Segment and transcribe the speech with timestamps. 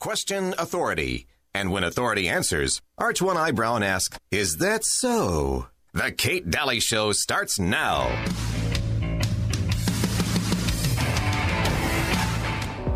[0.00, 1.26] Question authority.
[1.52, 5.66] And when authority answers, arch one eyebrow and ask, Is that so?
[5.92, 8.08] The Kate Daly Show starts now.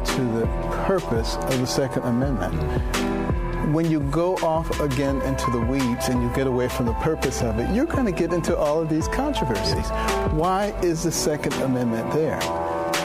[0.07, 0.47] To the
[0.87, 2.55] purpose of the Second Amendment.
[3.75, 7.43] When you go off again into the weeds and you get away from the purpose
[7.43, 9.91] of it, you're going to get into all of these controversies.
[10.33, 12.43] Why is the Second Amendment there?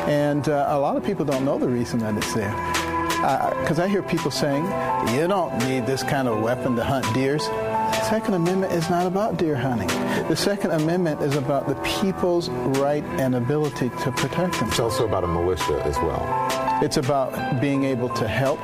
[0.07, 2.78] And uh, a lot of people don't know the reason that it's there
[3.19, 4.63] because uh, I hear people saying,
[5.13, 7.45] you don't need this kind of weapon to hunt deers.
[7.47, 9.89] The Second Amendment is not about deer hunting.
[10.29, 14.71] The Second Amendment is about the people's right and ability to protect themselves.
[14.71, 16.23] It's also about a militia as well.
[16.81, 18.59] It's about being able to help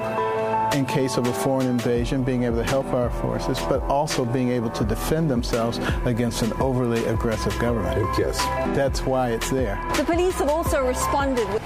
[0.74, 4.50] in case of a foreign invasion, being able to help our forces, but also being
[4.50, 7.98] able to defend themselves against an overly aggressive government.
[8.18, 8.38] Yes.
[8.76, 9.82] That's why it's there.
[9.96, 11.65] The police have also responded with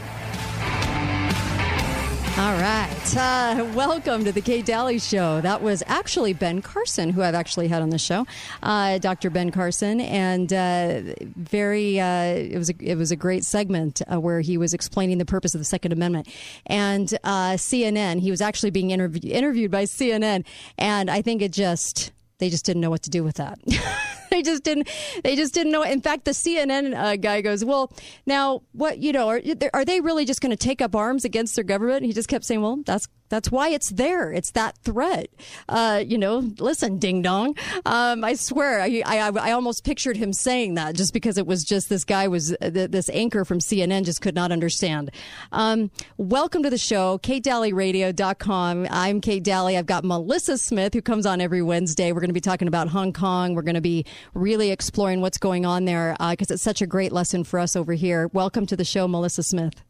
[2.40, 3.18] all right.
[3.18, 5.42] Uh, welcome to the Kate Daly Show.
[5.42, 8.26] That was actually Ben Carson, who I've actually had on the show,
[8.64, 9.30] uh, Dr.
[9.30, 11.02] Ben Carson, and uh,
[11.36, 12.00] very.
[12.00, 15.26] Uh, it was a, it was a great segment uh, where he was explaining the
[15.26, 16.30] purpose of the Second Amendment,
[16.66, 18.22] and uh, CNN.
[18.22, 20.46] He was actually being interv- interviewed by CNN,
[20.78, 23.60] and I think it just they just didn't know what to do with that.
[24.32, 24.90] they just didn't.
[25.24, 25.84] They just didn't know.
[25.84, 27.92] In fact, the CNN uh, guy goes, "Well,
[28.26, 29.00] now what?
[29.00, 29.42] You know, are,
[29.74, 32.30] are they really just going to take up arms against their government?" And he just
[32.30, 34.32] kept saying, "Well, that's that's why it's there.
[34.32, 35.30] It's that threat.
[35.68, 37.56] Uh, you know, listen, ding dong.
[37.86, 41.64] Um, I swear, I, I, I almost pictured him saying that just because it was
[41.64, 45.12] just this guy was uh, this anchor from CNN just could not understand.
[45.52, 48.88] Um, welcome to the show, KateDalyRadio.com.
[48.90, 49.78] I'm Kate Daly.
[49.78, 52.12] I've got Melissa Smith who comes on every Wednesday.
[52.12, 53.54] We're going to be talking about Hong Kong.
[53.54, 56.88] We're going to be really exploring what's going on there because uh, it's such a
[56.88, 58.30] great lesson for us over here.
[58.34, 59.89] Welcome to the show, Melissa Smith.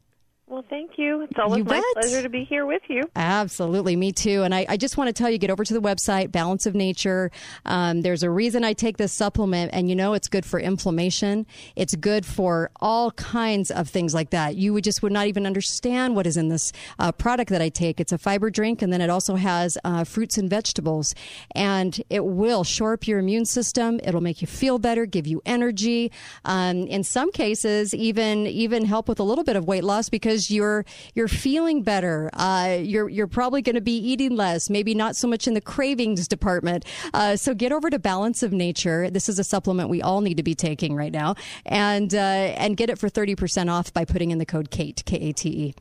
[0.50, 1.20] Well, thank you.
[1.20, 1.84] It's always you my bet.
[1.92, 3.08] pleasure to be here with you.
[3.14, 4.42] Absolutely, me too.
[4.42, 6.74] And I, I, just want to tell you, get over to the website, Balance of
[6.74, 7.30] Nature.
[7.66, 11.46] Um, there's a reason I take this supplement, and you know it's good for inflammation.
[11.76, 14.56] It's good for all kinds of things like that.
[14.56, 17.68] You would just would not even understand what is in this uh, product that I
[17.68, 18.00] take.
[18.00, 21.14] It's a fiber drink, and then it also has uh, fruits and vegetables,
[21.54, 24.00] and it will shore up your immune system.
[24.02, 26.10] It'll make you feel better, give you energy.
[26.44, 30.39] Um, in some cases, even even help with a little bit of weight loss because
[30.40, 30.84] because you're
[31.14, 32.30] you're feeling better.
[32.32, 35.60] Uh, you're you're probably going to be eating less, maybe not so much in the
[35.60, 36.84] cravings department.
[37.12, 39.10] Uh, so get over to Balance of Nature.
[39.10, 41.34] This is a supplement we all need to be taking right now,
[41.66, 45.02] and uh, and get it for thirty percent off by putting in the code Kate
[45.04, 45.74] K A T E.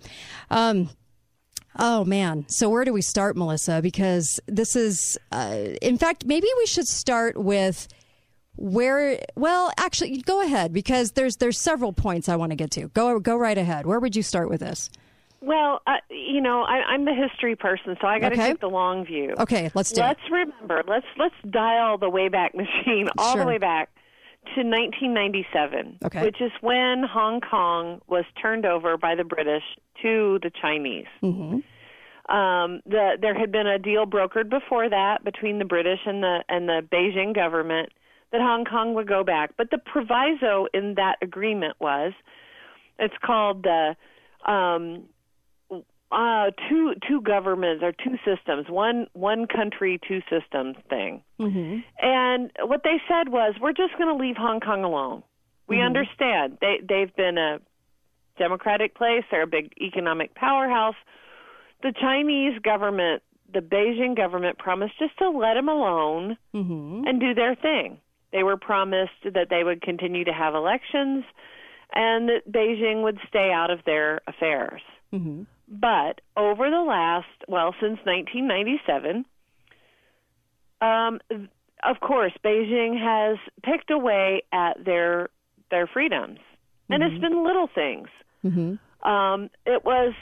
[0.50, 0.90] Um,
[1.78, 2.46] Oh man.
[2.50, 3.80] So where do we start, Melissa?
[3.82, 7.88] Because this is, uh, in fact, maybe we should start with
[8.56, 12.90] where well actually go ahead because there's there's several points i want to get to
[12.90, 14.90] go go right ahead where would you start with this
[15.42, 18.50] well uh, you know I, am the history person so i got to okay.
[18.50, 20.32] take the long view okay let's do let's it.
[20.32, 23.44] remember let's let's dial the wayback machine all sure.
[23.44, 23.90] the way back
[24.56, 26.24] to 1997 okay.
[26.24, 29.64] which is when hong kong was turned over by the british
[30.02, 31.60] to the chinese mm-hmm.
[32.30, 36.44] Um, the, there had been a deal brokered before that between the British and the
[36.48, 37.90] and the Beijing government
[38.32, 39.52] that Hong Kong would go back.
[39.58, 42.14] But the proviso in that agreement was
[43.00, 43.96] it's called the
[44.50, 45.06] um,
[46.12, 51.22] uh, two two governments or two systems, one one country, two systems thing.
[51.40, 51.80] Mm-hmm.
[52.02, 55.24] And what they said was, we're just going to leave Hong Kong alone.
[55.68, 55.86] We mm-hmm.
[55.86, 57.60] understand they they've been a
[58.38, 60.96] democratic place, they're a big economic powerhouse.
[61.84, 63.22] The Chinese government,
[63.54, 67.04] the Beijing government, promised just to let them alone mm-hmm.
[67.06, 68.00] and do their thing.
[68.32, 71.24] They were promised that they would continue to have elections
[71.94, 74.82] and that Beijing would stay out of their affairs.
[75.14, 75.44] Mm-hmm.
[75.68, 79.26] But over the last, well, since 1997,
[80.82, 81.20] um,
[81.84, 85.30] of course, Beijing has picked away at their
[85.72, 86.94] their freedoms, mm-hmm.
[86.94, 87.22] and it's Mm-hmm.
[87.22, 88.08] been little things.
[88.44, 89.10] Mm-hmm.
[89.10, 90.14] Um, it was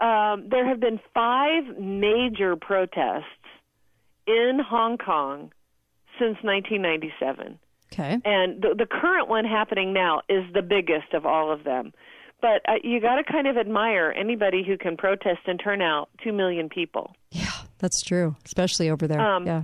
[0.00, 3.24] um, there have been five major protests
[4.26, 5.52] in Hong Kong
[6.20, 7.58] since 1997.
[7.92, 8.18] Okay.
[8.24, 11.92] And the, the current one happening now is the biggest of all of them.
[12.40, 16.08] But uh, you got to kind of admire anybody who can protest and turn out
[16.22, 17.14] 2 million people.
[17.32, 19.20] Yeah, that's true, especially over there.
[19.20, 19.62] Um, yeah.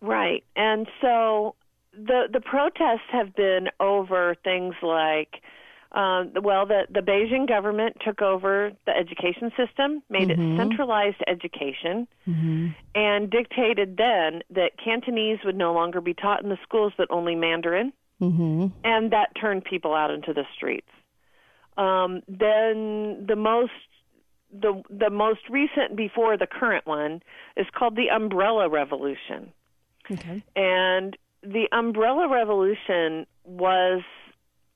[0.00, 0.44] Right.
[0.56, 1.54] And so
[1.96, 5.40] the the protests have been over things like
[5.94, 10.54] um, well, the, the Beijing government took over the education system, made Mhm.
[10.54, 12.68] it centralized education, Mm-hmm.
[12.94, 17.34] and dictated then that Cantonese would no longer be taught in the schools, but only
[17.36, 18.66] Mandarin, Mm-hmm.
[18.84, 20.90] and that turned people out into the streets.
[21.76, 23.72] Um, then the most
[24.52, 27.22] the the most recent before the current one
[27.56, 29.52] is called the Umbrella Revolution.
[30.10, 30.42] Okay.
[30.54, 34.02] And the Umbrella Revolution was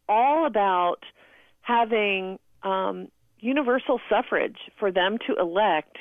[0.09, 1.05] all about
[1.61, 3.09] having um,
[3.41, 5.99] universal suffrage for them to elect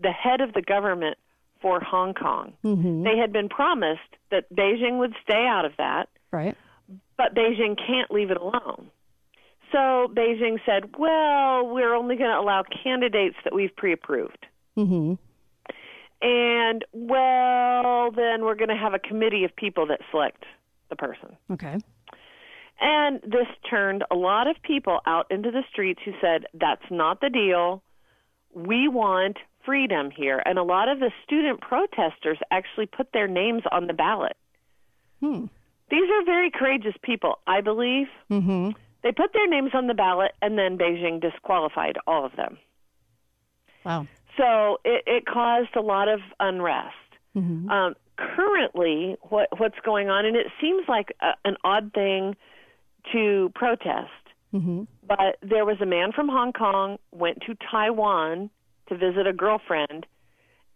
[0.00, 1.18] the head of the government
[1.60, 2.54] for Hong Kong.
[2.64, 3.04] Mm-hmm.
[3.04, 6.56] They had been promised that Beijing would stay out of that, Right.
[7.18, 8.90] but Beijing can't leave it alone.
[9.72, 14.46] So Beijing said, well, we're only going to allow candidates that we've pre approved.
[14.76, 15.14] Mm-hmm.
[16.22, 20.44] And, well, then we're going to have a committee of people that select
[20.90, 21.36] the person.
[21.52, 21.78] Okay.
[22.80, 27.20] And this turned a lot of people out into the streets who said, that's not
[27.20, 27.82] the deal.
[28.54, 30.42] We want freedom here.
[30.44, 34.36] And a lot of the student protesters actually put their names on the ballot.
[35.20, 35.46] Hmm.
[35.90, 38.06] These are very courageous people, I believe.
[38.30, 38.70] Mm-hmm.
[39.02, 42.58] They put their names on the ballot, and then Beijing disqualified all of them.
[43.84, 44.06] Wow.
[44.36, 46.94] So it, it caused a lot of unrest.
[47.36, 47.70] Mm-hmm.
[47.70, 52.36] Um, currently, what what's going on, and it seems like a, an odd thing
[53.12, 54.10] to protest,
[54.52, 54.82] Mm-hmm.
[55.06, 58.50] but there was a man from Hong Kong went to Taiwan
[58.88, 60.06] to visit a girlfriend,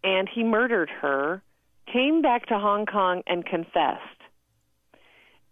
[0.04, 1.42] and he murdered her.
[1.92, 4.20] Came back to Hong Kong and confessed.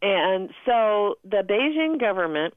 [0.00, 2.54] And so the Beijing government,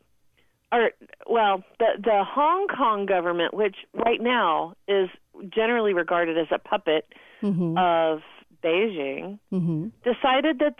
[0.71, 0.91] or
[1.27, 5.09] well, the the Hong Kong government, which right now is
[5.49, 7.07] generally regarded as a puppet
[7.43, 7.77] Mm-hmm.
[7.77, 8.21] of
[8.65, 9.87] Beijing, Mm-hmm.
[10.03, 10.75] decided that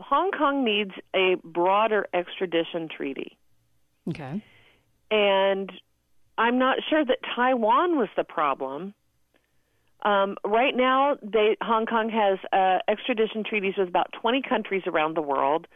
[0.00, 3.38] Hong Kong needs a broader extradition treaty.
[4.08, 4.42] Okay.
[5.10, 5.70] And
[6.36, 8.94] I'm not sure that Taiwan was the problem.
[10.02, 15.16] Um, right now, they, Hong Kong has uh, extradition treaties with about 20 countries around
[15.16, 15.66] the world,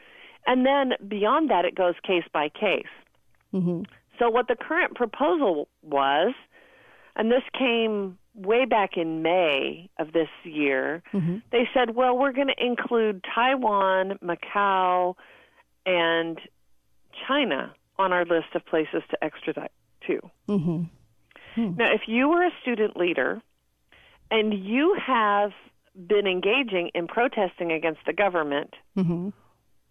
[0.46, 2.86] and then beyond that, it goes case by case.
[3.52, 3.82] Mm-hmm.
[4.18, 6.34] So, what the current proposal was,
[7.16, 11.38] and this came way back in May of this year, Mm-hmm.
[11.50, 15.14] they said, well, we're going to include Taiwan, Macau,
[15.86, 16.38] and
[17.28, 19.70] China on our list of places to extradite
[20.06, 20.20] to.
[20.48, 20.82] Mm-hmm.
[21.76, 23.42] Now, if you were a student leader
[24.30, 25.50] and you have
[25.94, 29.28] been engaging in protesting against the government, Mm-hmm.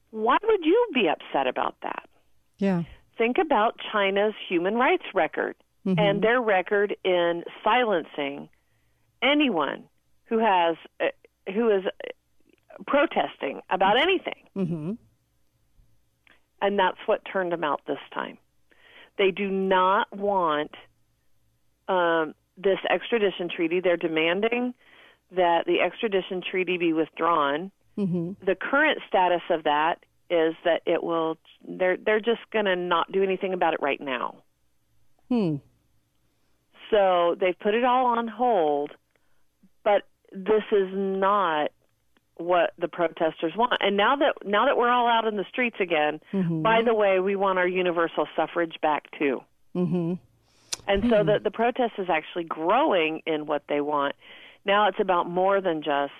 [0.09, 2.09] why would you be upset about that?
[2.57, 2.83] Yeah.
[3.17, 5.55] Think about China's human rights record
[5.86, 5.98] Mm-hmm.
[5.98, 8.50] and their record in silencing
[9.24, 9.86] anyone
[10.25, 11.06] who has uh,
[11.51, 14.44] who is uh, protesting about anything.
[14.56, 14.92] Mm-hmm.
[16.62, 18.38] And that's what turned them out this time.
[19.18, 20.72] They do not want
[21.88, 23.80] um, this extradition treaty.
[23.80, 24.75] They're demanding
[25.36, 27.72] that the extradition treaty be withdrawn.
[27.98, 28.45] Mm-hmm.
[28.45, 29.95] The current status of that
[30.30, 31.38] is that it will.
[31.68, 34.36] They're they're just going to not do anything about it right now.
[35.30, 35.56] Hmm.
[36.91, 38.91] So they've put it all on hold,
[39.83, 41.71] but this is not
[42.38, 43.77] what the protesters want.
[43.81, 46.61] And now that now that we're all out in the streets again, Mm-hmm.
[46.61, 49.41] by the way, we want our universal suffrage back too.
[49.75, 50.13] Mm-hmm.
[50.88, 54.15] And so the the protest is actually growing in what they want.
[54.65, 56.11] Now it's about more than just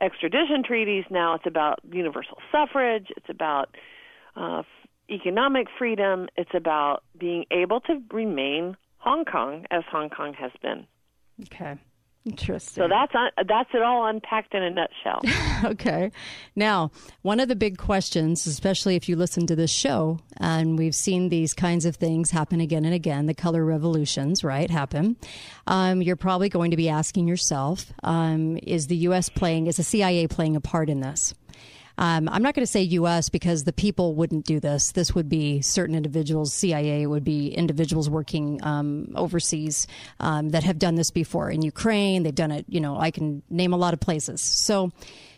[0.00, 1.04] extradition treaties.
[1.10, 3.08] Now it's about universal suffrage.
[3.16, 3.76] It's about
[4.36, 4.62] uh,
[5.10, 6.28] economic freedom.
[6.36, 10.86] It's about being able to remain Hong Kong as Hong Kong has been.
[11.42, 11.76] Okay.
[12.24, 12.82] Interesting.
[12.82, 15.20] So that's un- that's it all unpacked in a nutshell.
[15.72, 16.10] okay.
[16.56, 20.94] Now, one of the big questions, especially if you listen to this show, and we've
[20.94, 25.16] seen these kinds of things happen again and again, the color revolutions, right, happen.
[25.66, 29.28] Um, you're probably going to be asking yourself, um, is the U.S.
[29.28, 31.34] playing, is the CIA playing a part in this?
[31.96, 33.28] Um, I'm not going to say U.S.
[33.28, 34.92] because the people wouldn't do this.
[34.92, 36.52] This would be certain individuals.
[36.52, 39.86] CIA would be individuals working um, overseas
[40.20, 42.22] um, that have done this before in Ukraine.
[42.22, 42.64] They've done it.
[42.68, 44.40] You know, I can name a lot of places.
[44.40, 44.92] So.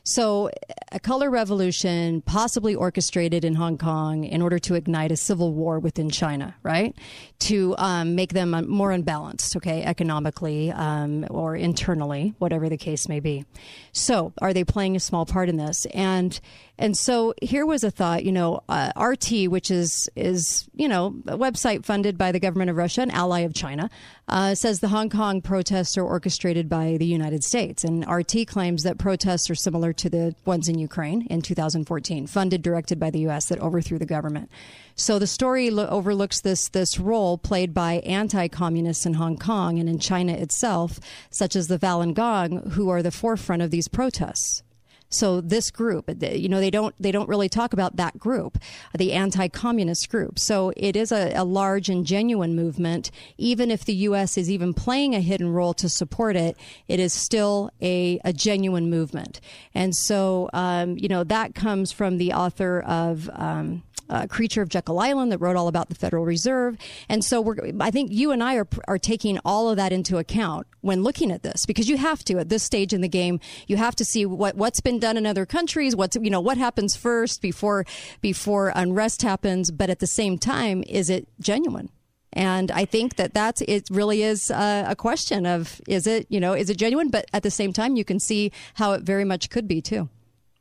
[0.08, 0.50] So,
[0.92, 5.80] a color revolution possibly orchestrated in Hong Kong in order to ignite a civil war
[5.80, 6.94] within China, right?
[7.40, 13.08] To um, make them uh, more unbalanced, okay, economically um, or internally, whatever the case
[13.08, 13.46] may be.
[13.90, 15.86] So, are they playing a small part in this?
[15.86, 16.38] And
[16.78, 21.16] and so here was a thought, you know, uh, RT, which is is you know
[21.26, 23.90] a website funded by the government of Russia, an ally of China,
[24.28, 28.83] uh, says the Hong Kong protests are orchestrated by the United States, and RT claims
[28.83, 33.21] that protests are similar to the ones in Ukraine in 2014, funded directed by the
[33.21, 33.47] U.S.
[33.47, 34.50] that overthrew the government.
[34.97, 39.88] So the story lo- overlooks this this role played by anti-communists in Hong Kong and
[39.88, 40.99] in China itself,
[41.30, 44.62] such as the Falun Gong, who are the forefront of these protests.
[45.08, 48.58] So this group, you know, they don't they don't really talk about that group,
[48.96, 50.38] the anti-communist group.
[50.38, 53.10] So it is a, a large and genuine movement.
[53.38, 54.36] Even if the U.S.
[54.36, 56.56] is even playing a hidden role to support it,
[56.88, 59.40] it is still a, a genuine movement.
[59.75, 63.30] And so, um, you know, that comes from the author of.
[63.32, 66.76] Um, uh, Creature of Jekyll Island that wrote all about the Federal Reserve.
[67.08, 70.18] And so we're, I think you and I are, are taking all of that into
[70.18, 73.40] account when looking at this because you have to at this stage in the game,
[73.66, 76.58] you have to see what, what's been done in other countries, what's, you know, what
[76.58, 77.84] happens first before,
[78.20, 79.70] before unrest happens.
[79.70, 81.90] But at the same time, is it genuine?
[82.36, 83.88] And I think that that's it.
[83.90, 87.08] Really is a, a question of is it you know is it genuine?
[87.08, 90.10] But at the same time, you can see how it very much could be too.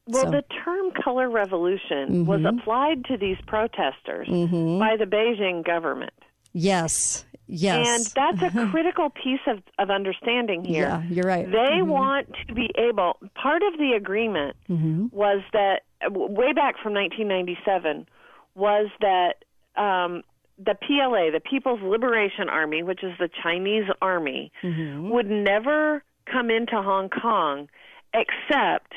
[0.08, 0.32] Well, so.
[0.32, 2.26] the term color revolution mm-hmm.
[2.26, 4.80] was applied to these protesters mm-hmm.
[4.80, 6.14] by the Beijing government.
[6.54, 7.26] Yes.
[7.48, 7.88] Yes.
[7.88, 10.88] And that's a critical piece of, of understanding here.
[10.88, 11.46] Yeah, you're right.
[11.46, 11.90] They mm-hmm.
[11.90, 15.08] want to be able, part of the agreement mm-hmm.
[15.12, 18.08] was that, way back from 1997,
[18.56, 19.44] was that
[19.76, 20.24] um,
[20.58, 25.10] the PLA, the People's Liberation Army, which is the Chinese army, mm-hmm.
[25.10, 27.68] would never come into Hong Kong
[28.14, 28.94] except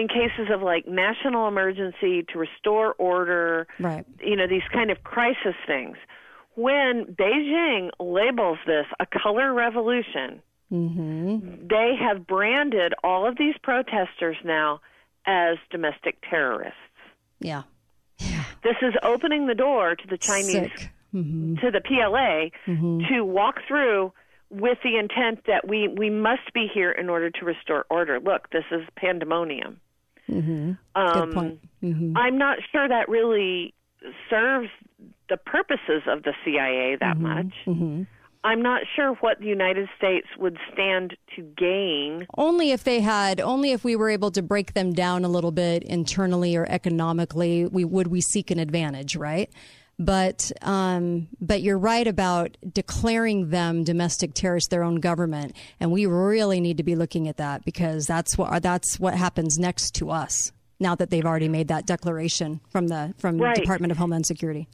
[0.00, 4.06] in cases of like national emergency to restore order, right.
[4.22, 5.96] you know, these kind of crisis things.
[6.54, 10.42] When Beijing labels this a color revolution,
[10.72, 11.68] mm-hmm.
[11.68, 14.80] they have branded all of these protesters now
[15.26, 16.78] as domestic terrorists.
[17.40, 17.62] Yeah.
[18.18, 18.44] yeah.
[18.62, 20.70] This is opening the door to the Chinese,
[21.14, 21.56] mm-hmm.
[21.56, 23.00] to the PLA, mm-hmm.
[23.08, 24.12] to walk through
[24.50, 28.18] with the intent that we, we must be here in order to restore order.
[28.18, 29.80] Look, this is pandemonium.
[30.30, 30.72] Mm-hmm.
[30.94, 31.60] Um, Good point.
[31.82, 32.16] Mm-hmm.
[32.16, 33.74] I'm not sure that really
[34.28, 34.68] serves
[35.28, 37.22] the purposes of the CIA that mm-hmm.
[37.22, 37.52] much.
[37.66, 38.02] Mm-hmm.
[38.42, 42.26] I'm not sure what the United States would stand to gain.
[42.38, 45.52] Only if they had, only if we were able to break them down a little
[45.52, 49.52] bit internally or economically, we would we seek an advantage, right?
[50.00, 56.06] But um, but you're right about declaring them domestic terrorists, their own government, and we
[56.06, 60.10] really need to be looking at that because that's what that's what happens next to
[60.10, 63.54] us now that they've already made that declaration from the from right.
[63.54, 64.68] Department of Homeland Security.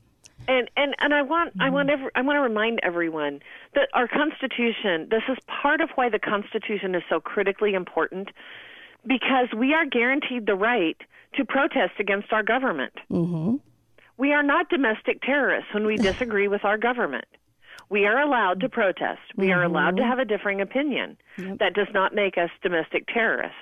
[0.47, 1.55] And and and I want.
[1.59, 3.41] I want every, I want to remind everyone
[3.75, 5.09] that our Constitution.
[5.11, 8.29] This is part of why the Constitution is so critically important,
[9.05, 10.97] because we are guaranteed the right
[11.35, 12.93] to protest against our government.
[13.11, 13.57] Mm-hmm.
[14.19, 17.27] We are not domestic terrorists when we disagree with our government.
[17.89, 19.21] We are allowed to protest.
[19.37, 20.11] We are allowed to mm-hmm.
[20.11, 21.17] have a differing opinion.
[21.39, 21.59] Yep.
[21.59, 23.55] That does not make us domestic terrorists.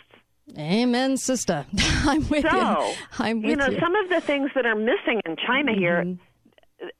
[0.58, 1.66] Amen, sister.
[2.04, 2.94] I'm with so, you.
[3.18, 3.78] I'm with you know, you.
[3.80, 5.80] some of the things that are missing in China mm-hmm.
[5.80, 6.18] here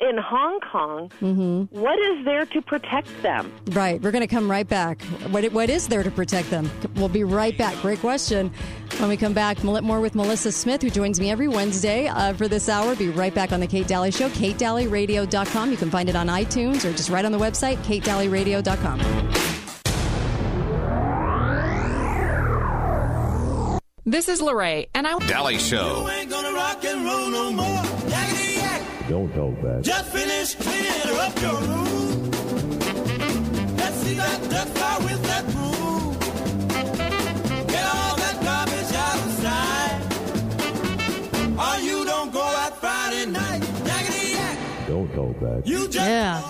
[0.00, 1.64] in Hong Kong, mm-hmm.
[1.78, 3.52] what is there to protect them?
[3.70, 4.00] Right.
[4.00, 5.02] We're going to come right back.
[5.30, 6.70] What, what is there to protect them?
[6.96, 7.80] We'll be right back.
[7.82, 8.52] Great question.
[8.98, 12.48] When we come back, more with Melissa Smith, who joins me every Wednesday uh, for
[12.48, 12.94] this hour.
[12.94, 15.70] Be right back on The Kate Daly Show, katedalyradio.com.
[15.70, 19.32] You can find it on iTunes or just right on the website, katedalyradio.com.
[24.06, 25.18] This is Lorraine, and I.
[25.26, 26.06] Daly Show.
[29.08, 29.82] Don't talk back.
[29.82, 32.30] Just finished cleaning up your room.
[33.76, 36.16] Let's see that duck fire with that broom.
[37.66, 40.00] Get all that garbage out of sight.
[41.58, 43.62] Or you don't go out Friday night.
[44.87, 45.66] Don't talk back.
[45.66, 46.40] You just yeah.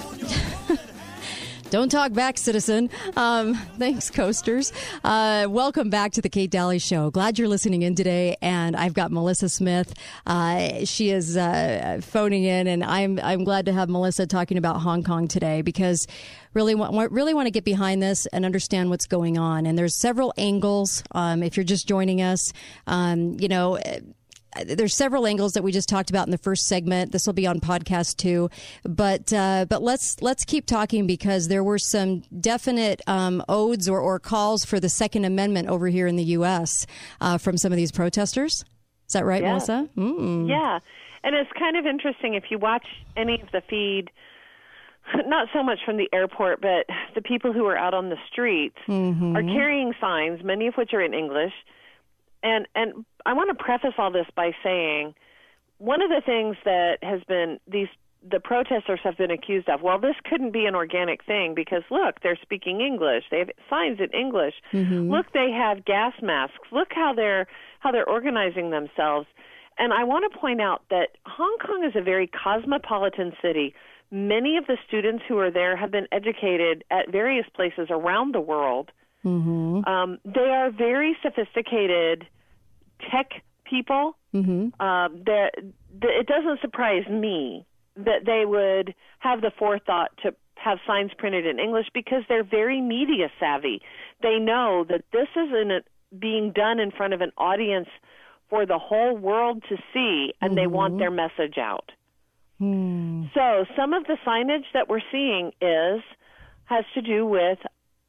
[1.75, 2.88] Don't talk back, citizen.
[3.16, 4.73] Um, thanks, coasters.
[5.02, 7.11] Uh, welcome back to the Kate Daly Show.
[7.11, 8.37] Glad you're listening in today.
[8.40, 9.93] And I've got Melissa Smith.
[10.25, 14.83] Uh, she is uh, phoning in, and I'm I'm glad to have Melissa talking about
[14.83, 16.07] Hong Kong today because
[16.52, 19.66] really want really want to get behind this and understand what's going on.
[19.66, 21.02] And there's several angles.
[21.11, 22.52] Um, if you're just joining us,
[22.87, 23.81] um, you know
[24.64, 27.12] there's several angles that we just talked about in the first segment.
[27.12, 28.50] This will be on podcast too,
[28.84, 34.00] but uh, but let's let's keep talking because there were some definite um, odes or,
[34.00, 36.87] or calls for the Second Amendment over here in the U.S.
[37.20, 38.64] Uh, from some of these protesters.
[39.06, 39.49] Is that right, yeah.
[39.49, 39.88] Melissa?
[39.96, 40.49] Mm.
[40.49, 40.78] Yeah,
[41.23, 44.11] and it's kind of interesting if you watch any of the feed.
[45.26, 48.78] Not so much from the airport, but the people who are out on the streets
[48.87, 49.37] mm-hmm.
[49.37, 51.52] are carrying signs, many of which are in English,
[52.44, 55.14] and and I want to preface all this by saying
[55.78, 57.88] one of the things that has been these
[58.30, 62.20] the protesters have been accused of well this couldn't be an organic thing because look
[62.22, 63.24] they're speaking english.
[63.30, 64.54] They have signs in english.
[64.72, 65.10] Mm-hmm.
[65.10, 66.68] look they have gas masks.
[66.70, 67.46] Look how they're
[67.80, 69.26] how they're organizing themselves.
[69.78, 73.74] And i want to point out that hong kong is a very cosmopolitan city.
[74.10, 78.40] Many of the students who are there have been educated at various places around the
[78.40, 78.92] world
[79.25, 79.85] mm-hmm.
[79.88, 82.26] um, they are very sophisticated
[83.11, 84.71] tech people, Mm-hmm.
[84.81, 85.52] uh, that
[86.00, 87.64] that it doesn't surprise me
[87.95, 92.81] that they would have the forethought to have signs printed in English because they're very
[92.81, 93.81] media savvy.
[94.23, 95.85] They know that this isn't
[96.19, 97.88] being done in front of an audience
[98.50, 101.93] for the whole world to see, and they want their message out.
[103.35, 106.02] So some of the signage that we're seeing is
[106.64, 107.59] has to do with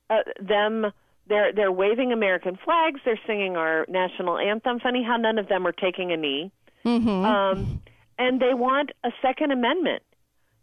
[0.09, 0.91] uh, them.
[1.27, 2.99] They're they're waving American flags.
[3.03, 4.79] They're singing our national anthem.
[4.79, 6.51] Funny how none of them are taking a knee.
[7.25, 7.81] Um,
[8.19, 10.03] and they want a Second Amendment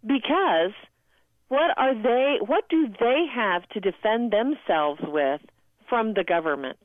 [0.07, 0.73] because
[1.49, 2.39] what are they?
[2.45, 5.41] What do they have to defend themselves with
[5.89, 6.79] from the government?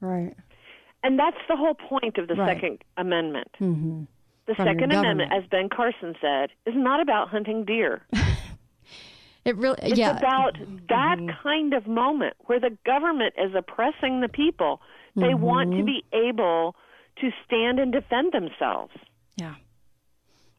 [0.00, 0.34] Right.
[1.04, 2.56] And that's the whole point of the Right.
[2.56, 3.48] Second Amendment.
[3.60, 4.02] Mm-hmm.
[4.46, 8.02] The From Second Amendment, as Ben Carson said, is not about hunting deer.
[9.48, 9.78] It really.
[9.82, 10.10] It's yeah.
[10.14, 10.18] Mm-hmm.
[10.18, 10.52] about
[10.88, 14.80] that kind of moment where the government is oppressing the people.
[15.16, 15.78] They want Mm-hmm.
[15.80, 16.76] to be able
[17.20, 18.92] to stand and defend themselves.
[19.36, 19.54] Yeah.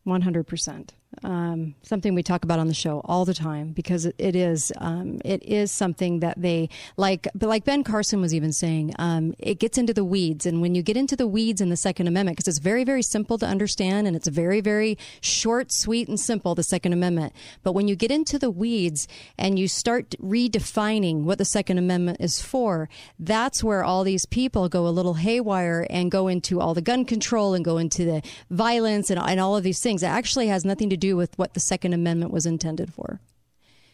[0.07, 0.89] 100%.
[1.23, 5.19] Um, something we talk about on the show all the time because it, is um,
[5.25, 9.59] it is something that they like but like Ben Carson was even saying um, it
[9.59, 12.37] gets into the weeds and when you get into the weeds in the Second Amendment
[12.37, 16.53] because it's very very simple to understand and it's very very short sweet and simple
[16.53, 21.39] the Second Amendment but when you get into the weeds and you start redefining what
[21.39, 22.87] the Second Amendment is for
[23.17, 27.03] that's where all these people go a little haywire and go into all the gun
[27.03, 30.03] control and go into the violence and, and all of these things.
[30.03, 33.19] It actually has nothing to do with what the Second Amendment was intended for.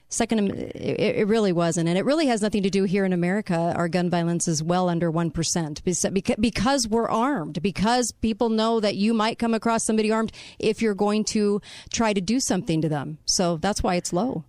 [0.08, 3.74] Second, it, it really wasn't, and it really has nothing to do here in America.
[3.76, 7.62] Our gun violence is well under one percent because because we're armed.
[7.64, 11.60] Because people know that you might come across somebody armed if you're going to
[11.92, 13.18] try to do something to them.
[13.26, 14.44] So that's why it's low.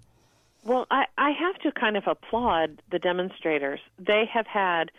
[0.62, 3.80] Well, I, I have to kind of applaud the demonstrators.
[3.98, 4.90] They have had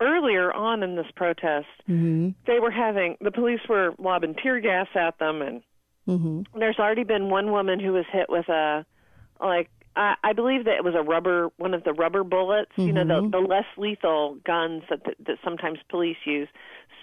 [0.00, 2.30] earlier on in this protest, mm-hmm.
[2.46, 5.62] they were having the police were lobbing tear gas at them, and
[6.08, 6.58] Mm-hmm.
[6.58, 8.86] there's already been one woman who was hit with a
[9.40, 12.92] like I, I believe that it was a rubber one of the rubber bullets, you
[12.92, 13.30] know, the mm-hmm.
[13.30, 16.48] the less lethal guns that that sometimes police use.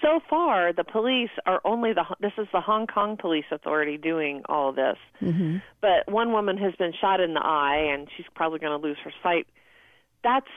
[0.01, 4.43] So far, the police are only the this is the Hong Kong Police Authority doing
[4.47, 4.97] all of this.
[5.21, 5.57] Mm-hmm.
[5.81, 8.97] But one woman has been shot in the eye, and she's probably going to lose
[9.03, 9.47] her sight.
[10.23, 10.47] That's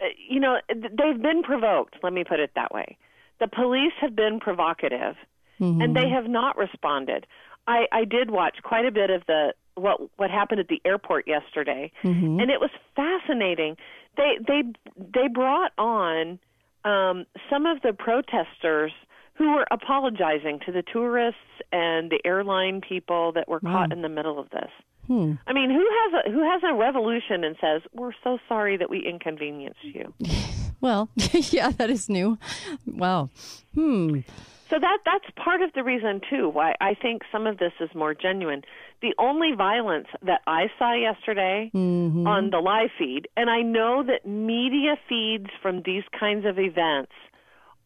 [0.00, 1.96] uh, you know they've been provoked.
[2.02, 2.96] Let me put it that way.
[3.38, 5.14] The police have been provocative,
[5.58, 6.14] and they mm-hmm.
[6.14, 7.26] have not responded.
[7.66, 11.28] I, I did watch quite a bit of the what what happened at the airport
[11.28, 12.40] yesterday, mm-hmm.
[12.40, 13.76] and it was fascinating.
[14.16, 14.62] They they
[14.96, 16.38] they brought on
[16.84, 18.92] um, some of the protesters
[19.34, 21.38] who were apologizing to the tourists
[21.70, 24.70] and the airline people that were caught in the middle of this.
[25.06, 25.34] Hmm.
[25.46, 28.90] I mean, who has a who has a revolution and says we're so sorry that
[28.90, 30.12] we inconvenienced you?
[30.80, 32.38] Well, yeah, that is new.
[32.86, 33.30] Wow.
[33.74, 34.20] Hmm.
[34.70, 37.88] So that that's part of the reason too why I think some of this is
[37.94, 38.62] more genuine.
[39.00, 44.28] The only violence that I saw yesterday on the live feed, and I know that
[44.28, 47.12] media feeds from these kinds of events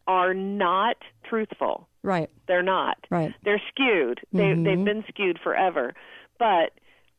[0.07, 0.97] are not
[1.29, 1.89] truthful.
[2.03, 2.31] Right.
[2.49, 2.99] They're not.
[3.11, 3.33] Right.
[3.45, 4.21] They're skewed.
[4.33, 5.95] They they've been skewed forever.
[6.39, 6.73] But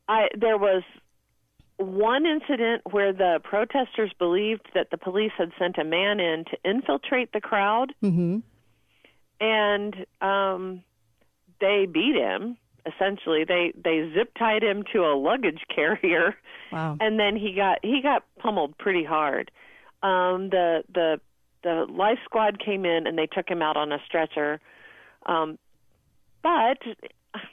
[0.08, 0.82] I there was
[1.78, 6.56] one incident where the protesters believed that the police had sent a man in to
[6.64, 7.94] infiltrate the crowd.
[8.02, 8.38] Mm-hmm.
[9.40, 10.82] And um
[11.60, 13.44] they beat him essentially.
[13.44, 16.36] They they zip tied him to a luggage carrier
[16.72, 16.96] Wow.
[17.00, 19.50] and then he got he got pummeled pretty hard.
[20.02, 21.20] Um, the the
[21.62, 24.60] the life squad came in and they took him out on a stretcher.
[25.24, 25.58] Um,
[26.42, 26.78] but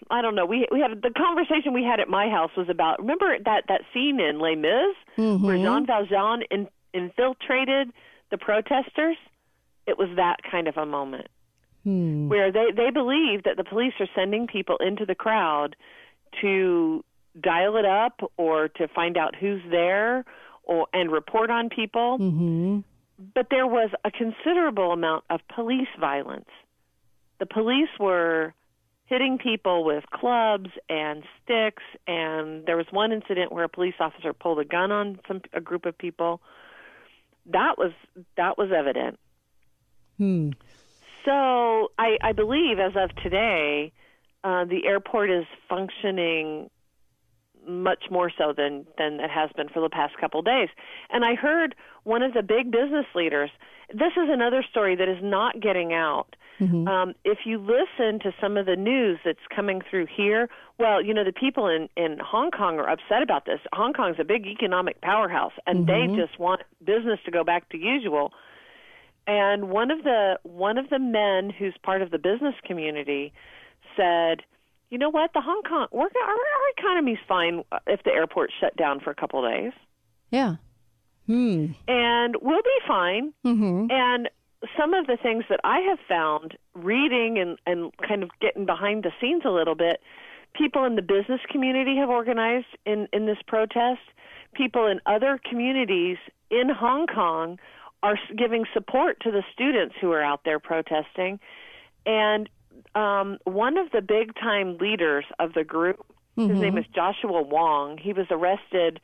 [0.10, 0.46] I don't know.
[0.46, 3.00] We we had the conversation we had at my house was about.
[3.00, 4.96] Remember that that scene in Les Mis
[5.46, 7.92] where Jean Valjean in, infiltrated
[8.32, 9.16] the protesters.
[9.88, 11.28] It was that kind of a moment
[11.84, 15.76] where they they believe that the police are sending people into the crowd
[16.42, 17.04] to
[17.40, 20.26] dial it up or to find out who's there
[20.64, 22.18] or and report on people.
[22.20, 22.80] Mm-hmm.
[23.34, 26.50] But there was a considerable amount of police violence.
[27.40, 28.54] The police were
[29.06, 34.34] hitting people with clubs and sticks and there was one incident where a police officer
[34.34, 36.42] pulled a gun on some a group of people.
[37.48, 37.92] That was
[38.38, 39.20] that was evident.
[41.26, 43.92] So I, I believe as of today,
[44.44, 46.70] uh, the airport is functioning
[47.68, 50.70] much more so than than it has been for the past couple of days.
[51.12, 53.52] And I heard one of the big business leaders.
[53.94, 56.36] This is another story that is not getting out.
[56.88, 61.14] Um, if you listen to some of the news that's coming through here, well, you
[61.14, 63.60] know the people in in Hong Kong are upset about this.
[63.74, 67.78] Hong Kong's a big economic powerhouse, and they just want business to go back to
[67.78, 68.32] usual.
[69.28, 73.34] And one of the one of the men who's part of the business community
[73.96, 74.42] said,
[74.90, 75.32] "You know what?
[75.34, 79.16] The Hong Kong we're, our, our economy's fine if the airport shut down for a
[79.16, 79.74] couple of days,
[80.32, 80.56] Yeah.
[81.28, 81.68] Hmm.
[81.88, 83.88] and we'll be fine." Mm-hmm.
[83.92, 84.30] And
[84.78, 89.04] some of the things that I have found reading and, and kind of getting behind
[89.04, 90.02] the scenes a little bit,
[90.54, 94.02] people in the business community have organized in, in this protest.
[94.54, 96.18] People in other communities
[96.50, 97.58] in Hong Kong
[98.04, 101.40] are giving support to the students who are out there protesting.
[102.06, 102.50] And
[102.96, 107.98] um, one of the big time leaders of the group, his name is Joshua Wong,
[107.98, 109.00] he was arrested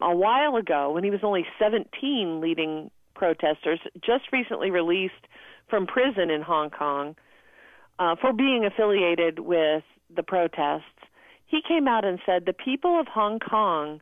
[0.00, 5.26] a while ago when he was only 17 leading protesters, just recently released
[5.68, 7.16] from prison in Hong Kong
[7.98, 10.84] uh, for being affiliated with the protests.
[11.46, 14.00] He came out and said the people of Hong Kong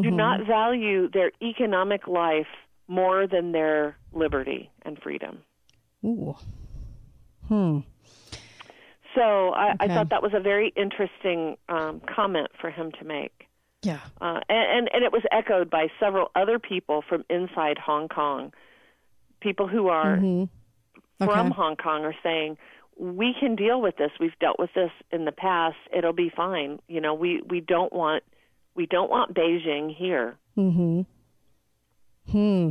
[0.00, 2.46] do not value their economic life
[2.88, 5.38] more than their liberty and freedom.
[6.04, 6.34] Ooh.
[7.48, 7.80] Hmm.
[9.14, 13.46] So I, I thought that was a very interesting um, comment for him to make.
[13.82, 14.00] Yeah.
[14.20, 18.52] Uh, and, and, and it was echoed by several other people from inside Hong Kong.
[19.40, 21.24] People who are Mm-hmm.
[21.24, 22.56] from Hong Kong are saying,
[22.98, 24.10] we can deal with this.
[24.18, 25.76] We've dealt with this in the past.
[25.96, 26.80] It'll be fine.
[26.88, 28.24] You know, we, we don't want
[28.74, 30.36] we don't want Beijing here.
[32.30, 32.70] Hmm.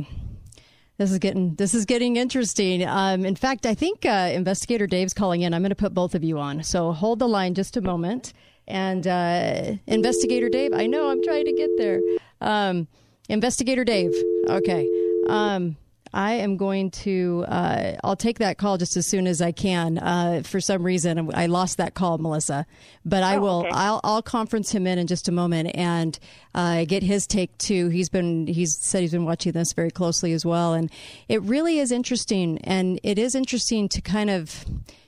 [0.98, 2.86] This is getting this is getting interesting.
[2.86, 5.54] Um, in fact, I think uh, Investigator Dave's calling in.
[5.54, 6.62] I'm going to put both of you on.
[6.62, 8.32] So hold the line just a moment.
[8.68, 12.00] And uh, Investigator Dave, I know I'm trying to get there.
[12.40, 12.86] Um,
[13.28, 14.14] Investigator Dave.
[14.48, 14.88] Okay.
[15.28, 15.76] Um,
[16.14, 17.44] I am going to.
[17.48, 19.98] Uh, I'll take that call just as soon as I can.
[19.98, 22.66] Uh, for some reason, I lost that call, Melissa.
[23.04, 23.60] But I Oh, will.
[23.60, 23.70] okay.
[23.72, 26.18] I'll, I'll conference him in in just a moment and
[26.54, 27.88] uh, get his take too.
[27.88, 28.46] He's been.
[28.46, 30.90] He's said he's been watching this very closely as well, and
[31.28, 32.58] it really is interesting.
[32.64, 34.64] And it is interesting to kind of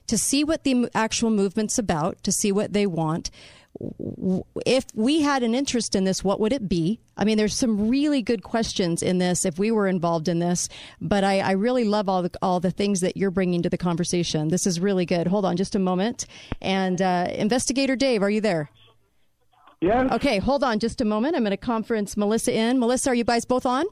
[0.06, 3.30] to see what the actual movement's about, to see what they want
[4.64, 7.00] if we had an interest in this, what would it be?
[7.16, 10.68] I mean, there's some really good questions in this if we were involved in this,
[11.00, 13.78] but I, I really love all the all the things that you're bringing to the
[13.78, 14.48] conversation.
[14.48, 15.26] This is really good.
[15.26, 16.26] Hold on just a moment.
[16.60, 18.70] And uh, Investigator Dave, are you there?
[19.80, 20.10] Yes.
[20.12, 21.36] Okay, hold on just a moment.
[21.36, 22.78] I'm going to conference Melissa in.
[22.78, 23.84] Melissa, are you guys both on?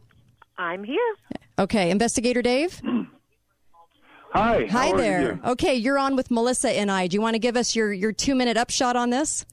[0.57, 1.15] I'm here.
[1.59, 2.81] Okay, Investigator Dave.
[4.33, 4.65] Hi.
[4.71, 5.21] Hi there.
[5.21, 5.41] you?
[5.45, 7.07] Okay, you're on with Melissa and I.
[7.07, 9.45] Do you want to give us your your two minute upshot on this?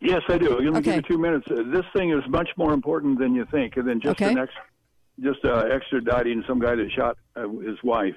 [0.00, 0.50] Yes, I do.
[0.50, 0.80] Let me Okay.
[0.82, 1.46] give you two minutes.
[1.50, 4.30] Uh, this thing is much more important than you think, than just Okay.
[4.32, 4.52] an ex,
[5.20, 8.14] just uh, extraditing some guy that shot uh, his wife.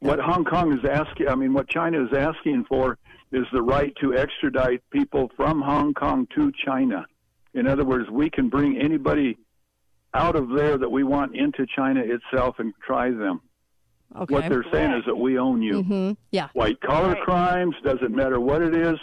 [0.00, 2.98] What Hong Kong is asking, I mean, what China is asking for
[3.32, 7.06] is the right to extradite people from Hong Kong to China.
[7.54, 9.36] In other words, we can bring anybody
[10.14, 13.40] out of there that we want into China itself and try them.
[14.16, 14.34] Okay.
[14.34, 15.82] What they're saying is that we own you.
[15.82, 16.48] hmm Yeah.
[16.54, 17.22] white collar Right.
[17.22, 18.98] crimes doesn't matter what it is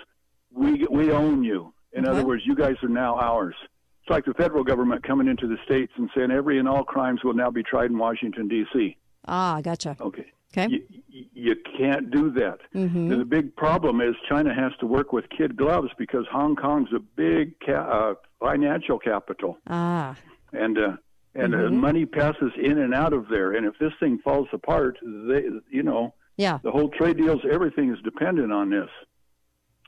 [0.52, 2.12] we we own you in Okay.
[2.17, 3.55] other words you guys are now ours
[4.01, 7.23] it's like the federal government coming into the states and saying every and all crimes
[7.23, 8.95] will now be tried in washington d.c
[9.27, 9.95] Ah, gotcha.
[9.99, 10.67] okay Okay.
[11.10, 13.10] you, you can't do that Mm-hmm.
[13.10, 16.99] the big problem is china has to work with kid gloves because hong kong's a
[16.99, 20.15] big ca- uh, financial capital Ah.
[20.53, 20.93] and uh,
[21.36, 21.77] and uh, Mm-hmm.
[21.88, 25.43] money passes in and out of there and if this thing falls apart they
[25.77, 26.60] you know Yeah.
[26.63, 28.91] the whole trade deals, everything is dependent on this.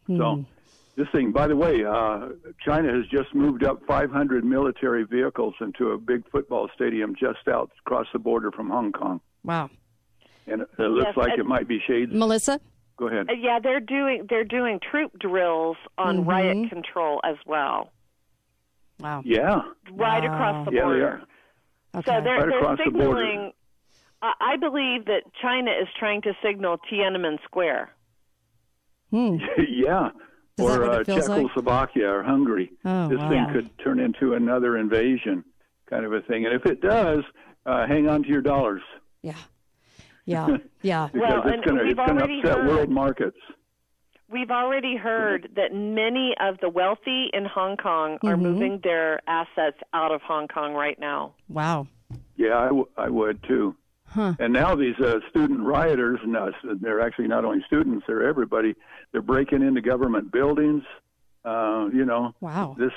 [0.08, 0.18] Hmm.
[0.18, 0.46] So,
[1.00, 2.28] this thing, by the way, uh,
[2.64, 7.72] China has just moved up 500 military vehicles into a big football stadium just out
[7.86, 9.22] across the border from Hong Kong.
[9.44, 9.70] Wow.
[10.46, 12.12] And it, it looks Yes, like it might be shades.
[12.14, 12.60] Melissa?
[12.98, 13.30] Go ahead.
[13.30, 16.30] Uh, Yeah, they're doing they're doing troop drills on Mm-hmm.
[16.30, 17.92] riot control as well,
[19.00, 19.22] Wow.
[19.24, 19.62] Yeah.
[19.94, 20.34] right Wow.
[20.36, 20.76] across the border.
[20.76, 21.06] Yeah, they border.
[21.08, 21.22] are.
[22.00, 22.12] Okay.
[22.12, 23.22] So they're Right they're across the border.
[23.26, 23.52] signaling.
[24.22, 27.90] I I believe that China is trying to signal Tiananmen Square.
[29.12, 29.38] Hmm.
[29.70, 30.10] yeah.
[30.60, 31.42] Is or uh, it feels like?
[31.42, 32.72] Czechoslovakia or Hungary.
[32.86, 33.30] Oh, this wow.
[33.30, 35.44] thing could turn into another invasion
[35.90, 36.46] kind of a thing.
[36.46, 37.24] And if it does,
[37.66, 38.82] uh, hang on to your dollars.
[39.24, 39.34] Yeah.
[40.26, 40.58] Yeah.
[40.82, 41.10] Yeah.
[41.12, 43.38] because Well, it's going to we've it's going to already upset heard- world markets.
[44.32, 48.44] We've already heard that many of the wealthy in Hong Kong are Mm-hmm.
[48.44, 51.34] moving their assets out of Hong Kong right now.
[51.48, 51.88] Wow.
[52.38, 53.76] Yeah, I, w- I would too.
[54.12, 54.34] Huh.
[54.40, 58.76] And now these uh, student rioters, and uh, they're actually not only students; they're everybody.
[59.12, 60.84] They're breaking into government buildings.
[61.46, 62.76] Uh, you know, Wow.
[62.78, 62.92] this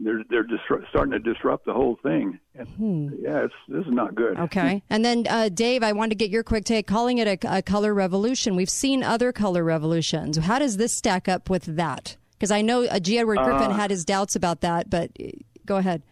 [0.00, 2.38] they're they're disru- starting to disrupt the whole thing.
[2.54, 4.36] And, Yeah, it's this is not good.
[4.36, 4.42] Hmm.
[4.44, 4.82] Okay.
[4.90, 6.86] And then, uh, Dave, I wanted to get your quick take.
[6.86, 8.56] Calling it a, a color revolution.
[8.56, 10.36] We've seen other color revolutions.
[10.36, 12.16] How does this stack up with that?
[12.32, 13.18] Because I know uh, G.
[13.18, 15.28] Edward Griffin had his doubts about that, but uh,
[15.64, 16.02] go ahead.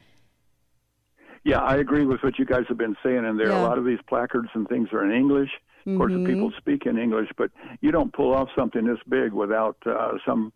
[1.45, 3.61] Yeah, I agree with what you guys have been saying, and there Yeah.
[3.63, 5.51] a lot of these placards and things are in English.
[5.87, 7.51] Of course, the people speak in English, but
[7.83, 10.51] you don't pull off something this big without uh, some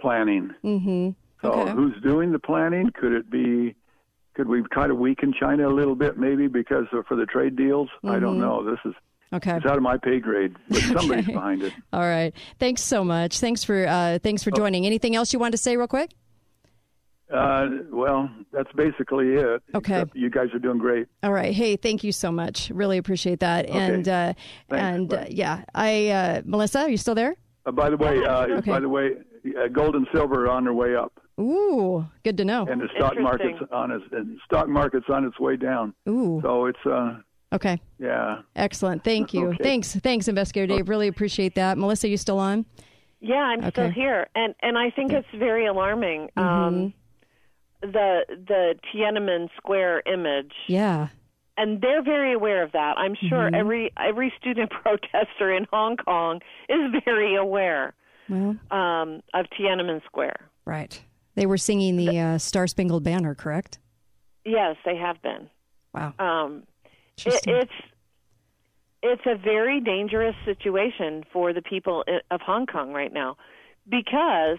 [0.00, 0.50] planning.
[0.64, 1.10] Mm-hmm.
[1.40, 1.70] So, Okay.
[1.72, 2.90] who's doing the planning?
[2.90, 3.76] Could it be?
[4.34, 7.54] Could we kind of weaken China a little bit, maybe because of, for the trade
[7.54, 7.90] deals?
[8.02, 8.64] I don't know.
[8.68, 8.94] This is
[9.32, 9.56] Okay.
[9.56, 11.32] it's out of my pay grade, but somebody's Okay.
[11.34, 11.72] behind it.
[11.92, 12.34] All right.
[12.58, 13.38] Thanks so much.
[13.38, 14.56] Thanks for uh, thanks for Oh.
[14.56, 14.84] joining.
[14.86, 16.10] Anything else you want to say, real quick?
[17.32, 19.62] Uh, well, that's basically it.
[19.74, 19.94] Okay.
[19.94, 21.06] Except You guys are doing great.
[21.22, 21.54] All right.
[21.54, 22.70] Hey, thank you so much.
[22.70, 23.66] Really appreciate that.
[23.70, 24.34] And uh,
[24.70, 27.36] and uh, yeah, I uh, Melissa, are you still there?
[27.64, 28.70] Uh, by the way, uh, Okay.
[28.70, 29.12] by the way,
[29.58, 32.66] uh, gold and silver are on their way up, Ooh, good to know.
[32.68, 35.94] and the stock market's on its and stock market's on its way down.
[36.08, 36.40] Ooh.
[36.42, 37.18] So it's uh,
[37.54, 37.80] Okay.
[37.98, 38.42] yeah.
[38.56, 39.04] Excellent.
[39.04, 39.48] Thank you.
[39.48, 39.62] Okay.
[39.62, 39.94] Thanks.
[39.96, 40.88] Thanks, Investigator Dave.
[40.88, 41.76] Really appreciate that.
[41.78, 42.64] Melissa, you still on?
[43.20, 43.82] Yeah, I'm still Okay.
[43.92, 44.00] Mm-hmm.
[44.00, 46.28] here, and and I think it's very alarming.
[46.36, 46.92] Um,
[47.82, 51.08] the the Tiananmen Square image, Yeah.
[51.56, 52.96] and they're very aware of that.
[52.96, 53.54] I'm sure Mm-hmm.
[53.54, 57.94] every every student protester in Hong Kong is very aware
[58.28, 60.48] Well, um, of Tiananmen Square.
[60.64, 61.02] right.
[61.34, 63.78] They were singing the uh, Star Spangled Banner, correct?
[64.44, 65.48] Yes, they have been.
[65.94, 66.12] Wow.
[66.18, 66.64] Um,
[67.24, 67.72] it, it's
[69.02, 73.36] it's a very dangerous situation for the people of Hong Kong right now,
[73.88, 74.58] because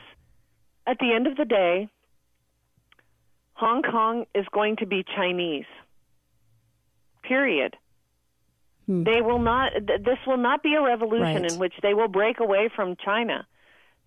[0.87, 1.87] at the end of the day,
[3.53, 5.65] Hong Kong is going to be Chinese.
[7.23, 7.75] Period.
[8.87, 9.03] Hmm.
[9.03, 9.71] They will not.
[9.87, 11.51] th- This will not be a revolution Right.
[11.51, 13.47] in which they will break away from China.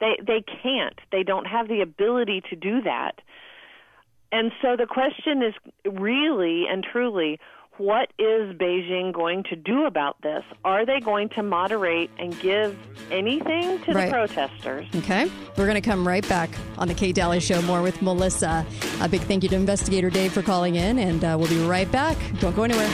[0.01, 0.99] They they can't.
[1.13, 3.21] They don't have the ability to do that.
[4.33, 5.55] And so the question is
[5.91, 7.39] really and truly,
[7.79, 10.45] what is Beijing going to do about this?
[10.65, 12.77] Are they going to moderate and give
[13.11, 14.07] anything to Right.
[14.07, 14.87] the protesters?
[14.97, 15.31] Okay.
[15.57, 18.67] We're going to come right back on the Kate Daly Show more with Melissa.
[19.01, 21.91] A big thank you to Investigator Dave for calling in, and uh, we'll be right
[21.91, 22.17] back.
[22.41, 22.91] Don't go anywhere.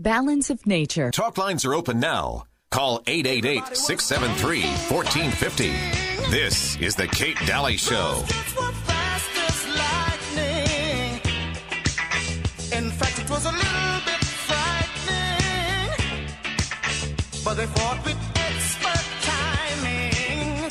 [0.00, 1.10] Balance of nature.
[1.10, 2.44] Talk lines are open now.
[2.70, 6.30] Call 888 673 1450.
[6.30, 8.22] This is The Kate Daly Show.
[12.72, 15.90] In fact, it was a little bit frightening,
[17.44, 20.68] but they fought with expert timing.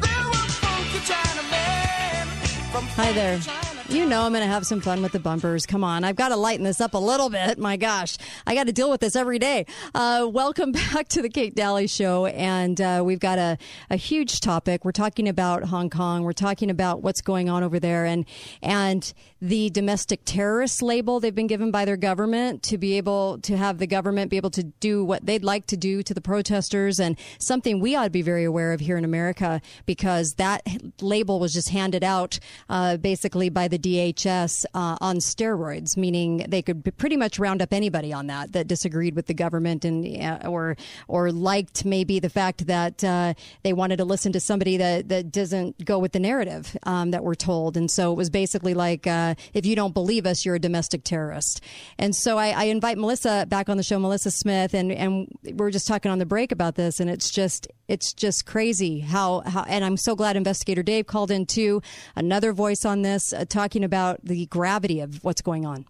[0.00, 2.26] There were funky Chinamen
[2.72, 3.65] from Hi there.
[3.88, 5.64] You know I'm going to have some fun with the bumpers.
[5.64, 6.02] Come on.
[6.02, 7.56] I've got to lighten this up a little bit.
[7.56, 8.18] My gosh.
[8.44, 9.64] I got to deal with this every day.
[9.94, 12.26] Uh, welcome back to the Kate Daly Show.
[12.26, 13.56] And uh, we've got a,
[13.88, 14.84] a huge topic.
[14.84, 16.24] We're talking about Hong Kong.
[16.24, 18.26] We're talking about what's going on over there and,
[18.60, 23.56] and the domestic terrorist label they've been given by their government to be able to
[23.56, 26.98] have the government be able to do what they'd like to do to the protesters.
[26.98, 30.62] And something we ought to be very aware of here in America because that
[31.02, 32.38] label was just handed out
[32.70, 37.72] uh, basically by the DHS uh, on steroids, meaning they could pretty much round up
[37.72, 40.76] anybody on that that disagreed with the government and uh, or
[41.08, 45.30] or liked maybe the fact that uh, they wanted to listen to somebody that that
[45.30, 49.06] doesn't go with the narrative um, that we're told, and so it was basically like
[49.30, 51.60] uh, if you don't believe us, you're a domestic terrorist.
[51.98, 55.52] And so I, I invite Melissa back on the show, Melissa Smith, and and we
[55.52, 59.40] we're just talking on the break about this, and it's just it's just crazy how,
[59.40, 61.82] how and I'm so glad investigator Dave called in too
[62.14, 65.86] another voice on this uh, talking about the gravity of what's going on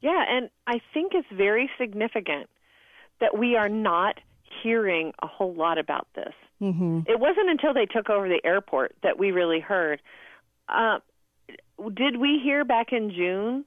[0.00, 2.48] Yeah, and I think it's very significant
[3.20, 4.18] that we are not
[4.62, 6.34] hearing a whole lot about this.
[6.60, 7.00] Mm-hmm.
[7.06, 10.02] It wasn't until they took over the airport that we really heard.
[10.68, 10.98] Uh,
[11.88, 13.64] did we hear back in June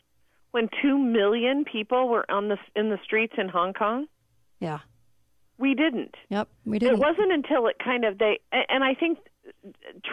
[0.51, 4.07] when two million people were on the in the streets in Hong Kong?
[4.59, 4.79] yeah
[5.57, 6.15] We didn't.
[6.29, 6.95] yep we didn't.
[6.95, 9.17] It wasn't until it kind of they and I think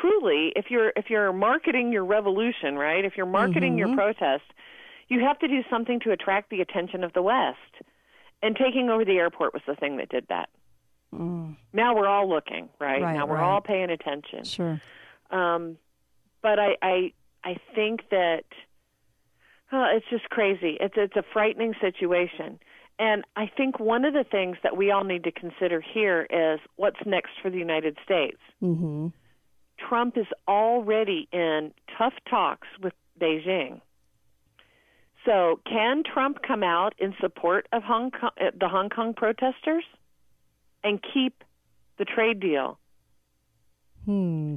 [0.01, 3.05] truly if you're if you're marketing your revolution, right?
[3.05, 4.45] If you're marketing your protest,
[5.09, 7.59] you have to do something to attract the attention of the West.
[8.43, 10.49] And taking over the airport was the thing that did that.
[11.75, 13.03] Now we're all looking, right?
[13.03, 13.45] Right, now we're right.
[13.45, 14.45] all paying attention.
[14.45, 14.81] sure
[15.31, 15.77] Um,
[16.43, 17.13] but I, I,
[17.45, 18.45] I think that
[19.73, 20.77] oh, it's just crazy.
[20.81, 22.59] It's it's a frightening situation,
[22.99, 26.61] and I think one of the things that we all need to consider here is
[26.77, 28.39] what's next for the United States.
[28.63, 29.09] mm-hmm.
[29.89, 33.81] Trump is already in tough talks with Beijing.
[35.25, 39.85] So, can Trump come out in support of Hong Kong, uh, the Hong Kong protesters
[40.83, 41.45] and keep
[41.99, 42.79] the trade deal?
[44.05, 44.57] hmm.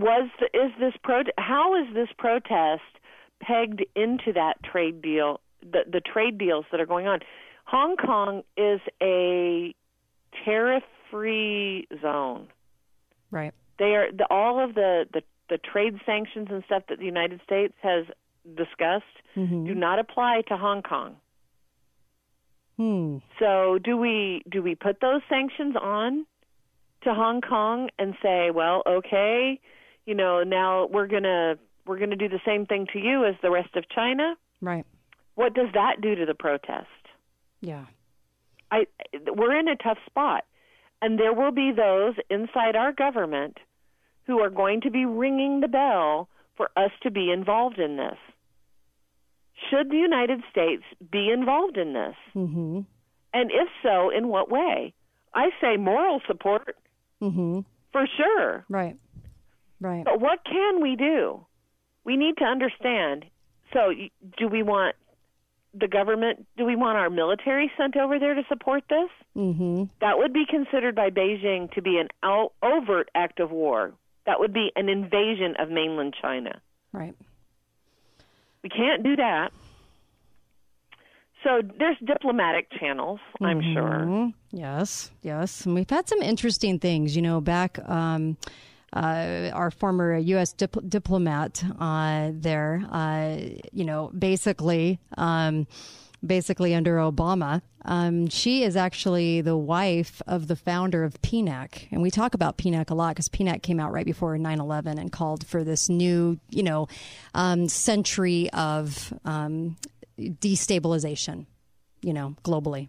[0.00, 2.82] Was is this pro how is this protest
[3.40, 7.20] pegged into that trade deal the the trade deals that are going on
[7.64, 9.74] Hong Kong is a
[10.44, 12.48] tariff-free zone.
[13.30, 13.52] Right.
[13.78, 17.40] They are the, all of the, the the trade sanctions and stuff that the United
[17.44, 18.06] States has
[18.56, 19.64] discussed Mm-hmm.
[19.64, 21.16] do not apply to Hong Kong.
[22.76, 23.16] Hmm.
[23.38, 26.26] So do we do we put those sanctions on
[27.04, 29.58] to Hong Kong and say, well, okay,
[30.06, 33.50] you know, now we're gonna we're gonna do the same thing to you as the
[33.50, 34.34] rest of China?
[34.60, 34.84] Right.
[35.34, 36.86] What does that do to the protest?
[37.60, 37.86] Yeah.
[38.70, 38.86] I
[39.26, 40.44] we're in a tough spot,
[41.00, 43.58] and there will be those inside our government
[44.26, 48.16] who are going to be ringing the bell for us to be involved in this.
[49.70, 52.14] Should the United States be involved in this?
[52.34, 52.80] Mm-hmm.
[53.34, 54.92] And if so, in what way?
[55.34, 56.76] I say moral support
[57.22, 57.60] Mm-hmm.
[57.92, 58.64] for sure.
[58.68, 58.96] Right.
[59.82, 60.04] Right.
[60.04, 61.44] But what can we do?
[62.04, 63.24] We need to understand.
[63.72, 63.92] So,
[64.38, 64.94] do we want
[65.74, 66.46] the government?
[66.56, 69.10] Do we want our military sent over there to support this?
[69.36, 69.84] Mm-hmm.
[70.00, 73.92] That would be considered by Beijing to be an out, overt act of war.
[74.26, 76.60] That would be an invasion of mainland China.
[76.92, 77.14] Right.
[78.62, 79.50] We can't do that.
[81.42, 83.82] So there's diplomatic channels, I'm sure.
[84.06, 84.34] Mhm.
[84.52, 85.66] Yes, yes.
[85.66, 87.80] And we've had some interesting things, you know, back.
[87.88, 88.36] Um,
[88.92, 90.52] uh, our former U.S.
[90.52, 93.36] Dip- diplomat uh, there, uh,
[93.72, 95.66] you know, basically, um,
[96.24, 101.88] basically under Obama, um, she is actually the wife of the founder of PNAC.
[101.90, 104.98] And we talk about PNAC a lot because PNAC came out right before 9 11
[104.98, 106.86] and called for this new, you know,
[107.34, 109.76] um, century of um,
[110.18, 111.46] destabilization
[112.02, 112.88] you know, globally,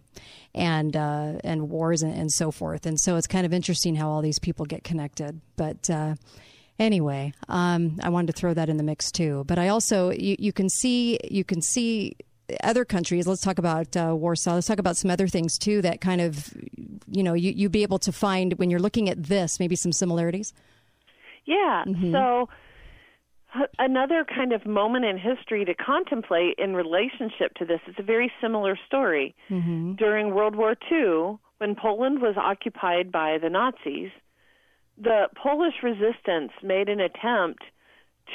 [0.54, 2.86] and uh, and wars and, and so forth.
[2.86, 5.40] And so it's kind of interesting how all these people get connected.
[5.56, 6.16] But uh,
[6.78, 9.44] anyway, um, I wanted to throw that in the mix too.
[9.46, 12.16] But I also you, you can see you can see
[12.62, 13.26] other countries.
[13.26, 14.54] Let's talk about uh, Warsaw.
[14.54, 16.52] Let's talk about some other things too that kind of
[17.08, 19.92] you know you you be able to find when you're looking at this maybe some
[19.92, 20.52] similarities.
[21.46, 21.84] Yeah.
[21.86, 22.12] Mhm.
[22.12, 22.48] So
[23.78, 28.30] another kind of moment in history to contemplate in relationship to this is a very
[28.40, 29.34] similar story.
[29.50, 29.94] Mm-hmm.
[29.94, 34.10] During World War II, when Poland was occupied by the Nazis,
[34.98, 37.62] the Polish resistance made an attempt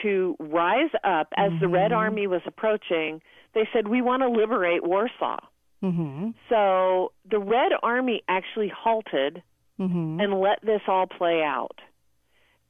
[0.02, 3.22] to rise up as the Red Army was approaching.
[3.54, 5.40] They said, We want to liberate Warsaw.
[5.84, 6.30] Mm-hmm.
[6.50, 9.42] So the Red Army actually halted
[9.80, 10.20] Mm-hmm.
[10.20, 11.80] and let this all play out.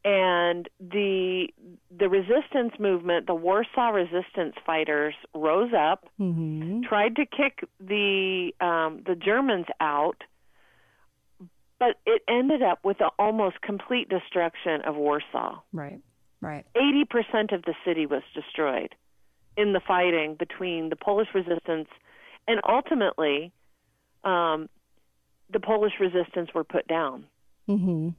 [0.06, 1.48] And the
[1.96, 6.82] the resistance movement, the Warsaw resistance fighters rose up, Mm-hmm.
[6.84, 10.24] tried to kick the um, the Germans out,
[11.80, 15.60] but it ended up with the almost complete destruction of Warsaw.
[15.74, 16.00] Right.
[16.42, 16.66] Right.
[16.76, 18.96] Eighty percent of the city was destroyed
[19.58, 21.90] in the fighting between the Polish resistance
[22.48, 23.52] and ultimately
[24.24, 24.70] um,
[25.52, 27.26] the Polish resistance were put down.
[27.68, 28.10] Mm-hmm.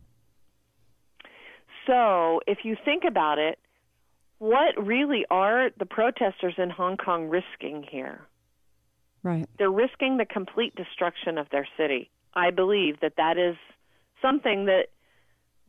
[1.87, 3.59] So, if you think about it,
[4.39, 8.21] what really are the protesters in Hong Kong risking here?
[9.23, 9.47] Right.
[9.59, 12.11] They're risking the complete destruction of their city.
[12.35, 13.57] I believe that that is
[14.23, 14.87] something that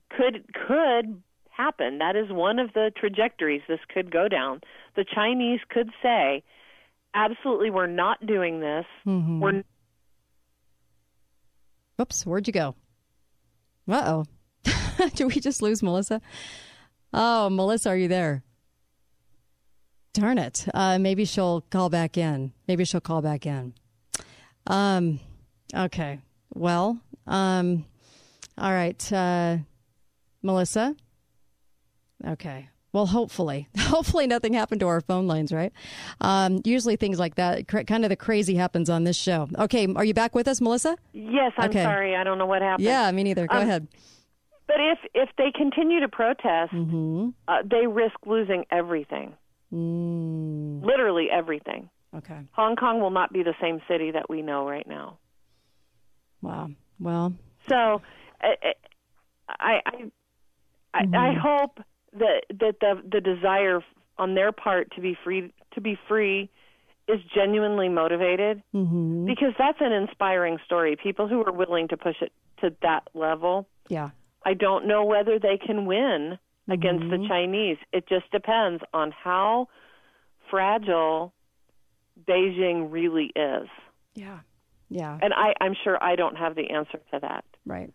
[0.09, 1.97] could could happen.
[1.97, 4.61] That is one of the trajectories this could go down.
[4.95, 6.43] The Chinese could say,
[7.13, 8.85] "Absolutely, we're not doing this.
[9.05, 9.39] Mm-hmm.
[9.39, 9.63] We're
[11.99, 12.75] Oops, where'd you go?
[13.87, 14.25] Uh oh.
[15.15, 16.21] Did we just lose Melissa?
[17.13, 18.43] Oh, Melissa, are you there?
[20.13, 20.65] Darn it.
[20.73, 22.51] Uh, maybe she'll call back in.
[22.67, 23.73] Maybe she'll call back in.
[24.67, 25.19] Um,
[25.73, 26.19] okay.
[26.53, 27.85] Well, um,
[28.57, 29.11] all right.
[29.13, 29.57] Uh,
[30.43, 30.95] Melissa?
[32.27, 32.67] Okay.
[32.93, 35.71] Well, hopefully, hopefully nothing happened to our phone lines, right?
[36.19, 39.47] Um, usually things like that, cr- kind of the crazy happens on this show.
[39.57, 39.87] Okay.
[39.95, 40.97] Are you back with us, Melissa?
[41.13, 41.83] yes, I'm Okay.
[41.83, 43.47] sorry, I don't know what happened." Yeah, me neither.
[43.47, 43.87] Go Um, ahead.
[44.71, 47.29] But if if they continue to protest, Mm-hmm.
[47.47, 49.33] uh, they risk losing everything.
[49.73, 51.89] Mm, Literally everything.
[52.15, 52.39] okay.
[52.53, 55.17] Hong Kong will not be the same city that we know right now.
[56.41, 56.69] Wow.
[56.99, 57.33] Well,
[57.69, 58.01] So,
[58.41, 58.55] I
[59.59, 60.03] I I,
[60.93, 61.79] I, I hope
[62.13, 63.83] that that the the desire
[64.17, 66.49] on their part to be free to be free
[67.07, 69.25] is genuinely motivated mm-hmm.
[69.25, 70.95] because that's an inspiring story.
[70.95, 73.67] People who are willing to push it to that level.
[73.89, 74.11] yeah.
[74.45, 76.37] I don't know whether they can win
[76.69, 77.27] against the mm-hmm.
[77.27, 77.77] Chinese.
[77.91, 79.67] It just depends on how
[80.49, 81.33] fragile
[82.27, 83.67] Beijing really is.
[84.15, 84.39] Yeah.
[84.89, 85.17] Yeah.
[85.21, 87.45] And I, I'm sure I don't have the answer to that.
[87.65, 87.91] Right.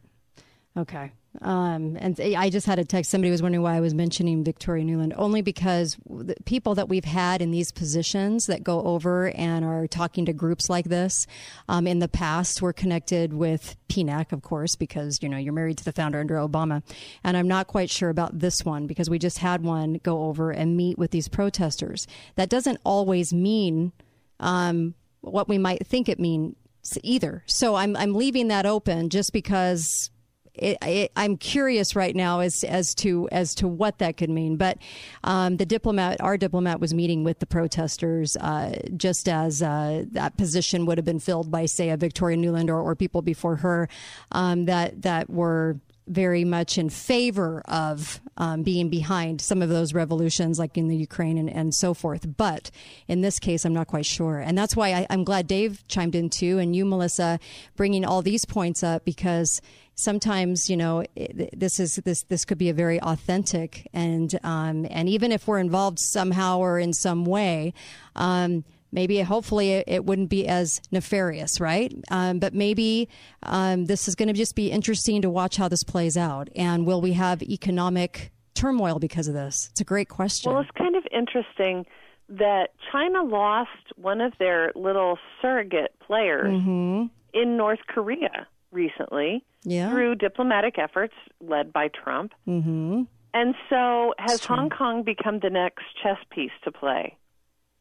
[0.77, 1.13] Okay.
[1.43, 3.11] Um, and I just had a text.
[3.11, 7.05] Somebody was wondering why I was mentioning Victoria Nuland, Only because the people that we've
[7.05, 11.27] had in these positions that go over and are talking to groups like this
[11.69, 15.79] um, in the past were connected with PNAC, of course, because you know you're married
[15.79, 16.83] to the founder under Obama.
[17.25, 20.51] And I'm not quite sure about this one because we just had one go over
[20.51, 22.07] and meet with these protesters.
[22.37, 23.93] That doesn't always mean
[24.41, 26.55] um, what we might think it means
[27.03, 27.43] either.
[27.47, 30.11] So I'm I'm leaving that open just because
[30.59, 34.57] it, it, I'm curious right now as as to as to what that could mean.
[34.57, 34.79] But
[35.25, 40.37] um, the diplomat, our diplomat, was meeting with the protesters uh, just as uh, that
[40.37, 43.89] position would have been filled by, say, a Victoria Nuland or, or people before her
[44.33, 45.77] um, that that were
[46.09, 50.97] very much in favor of um, being behind some of those revolutions, like in the
[50.97, 52.37] Ukraine and, and so forth.
[52.37, 52.71] But
[53.09, 54.39] in this case, I'm not quite sure.
[54.39, 57.41] And that's why I, I'm glad Dave chimed in too, and you, Melissa,
[57.77, 59.61] bringing all these points up because
[59.97, 61.05] sometimes you know
[61.53, 65.59] this is this this could be a very authentic and um, and even if we're
[65.59, 67.73] involved somehow or in some way.
[68.15, 71.93] Um, maybe hopefully it, wouldn't be as nefarious, right?
[72.11, 73.09] Um, but maybe
[73.43, 76.49] um, this is going to just be interesting to watch how this plays out.
[76.57, 79.69] And will we have economic turmoil because of this?
[79.73, 80.51] It's a great question.
[80.51, 81.85] Well, it's kind of interesting
[82.29, 87.05] that China lost one of their little surrogate players mm-hmm.
[87.35, 89.91] in North Korea recently yeah.
[89.91, 92.33] through diplomatic efforts led by Trump.
[92.47, 93.03] Mm-hmm.
[93.35, 97.17] And so has Hong Kong become the next chess piece to play?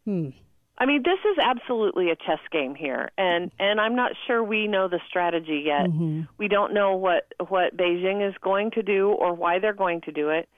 [0.03, 0.29] Hmm.
[0.77, 4.67] I mean, this is absolutely a chess game here, and and I'm not sure we
[4.67, 5.87] know the strategy yet.
[5.87, 6.23] Mm-hmm.
[6.37, 10.11] We don't know what what Beijing is going to do or why they're going to
[10.11, 10.49] do it,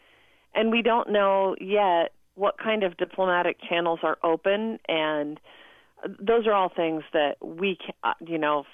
[0.55, 5.39] and we don't know yet what kind of diplomatic channels are open and
[6.19, 8.65] those are all things that we can, uh, you know,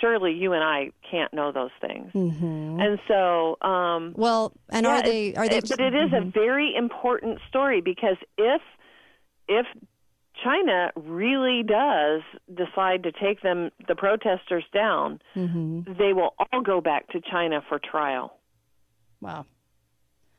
[0.00, 2.10] surely you and I can't know those things.
[2.12, 2.80] Mm-hmm.
[2.80, 5.34] And so, um, well, and yeah, are they?
[5.34, 5.58] Are they?
[5.58, 6.28] It, but it is mm-hmm.
[6.28, 8.62] a very important story because if
[9.48, 9.66] if
[10.42, 12.22] China really does
[12.52, 15.80] decide to take them the protesters down, mm-hmm.
[15.98, 18.38] they will all go back to China for trial.
[19.20, 19.44] Wow.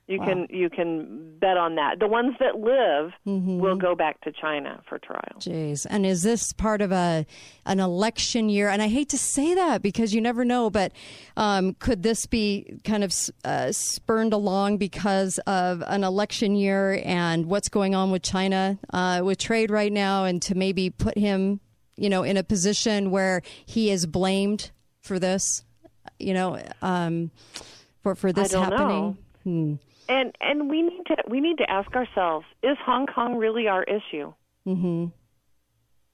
[0.08, 0.26] You wow.
[0.26, 2.00] can you can bet on that.
[2.00, 3.60] The ones that live mm-hmm.
[3.60, 5.38] will go back to China for trial.
[5.40, 7.26] Jeez, and is this part of a
[7.66, 8.68] an election year?
[8.68, 10.92] And I hate to say that because you never know, but
[11.38, 13.14] um, could this be kind of
[13.46, 19.22] uh, spurned along because of an election year and what's going on with China uh,
[19.24, 21.62] with trade right now, and to maybe put him,
[21.96, 25.64] you know, in a position where he is blamed for this,
[26.20, 27.32] you know, um,
[28.02, 29.18] for for this happening.
[29.44, 29.76] Hmm.
[30.12, 33.84] And and we need to we need to ask ourselves: Is Hong Kong really our
[33.84, 34.34] issue?
[34.68, 35.06] Mm-hmm.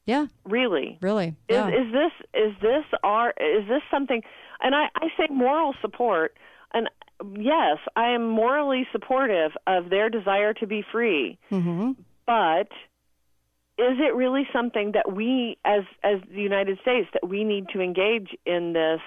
[0.06, 0.28] Yeah.
[0.46, 0.98] Really.
[1.02, 1.36] Really.
[1.50, 1.68] Yeah.
[1.70, 4.22] Is, is this is this our is this something?
[4.62, 6.38] And I, I say moral support.
[6.74, 6.90] And
[7.38, 11.40] yes, I am morally supportive of their desire to be free.
[11.52, 11.92] Mm-hmm.
[12.26, 12.70] But
[13.80, 17.82] is it really something that we, as as the United States, that we need to
[17.82, 19.02] engage in this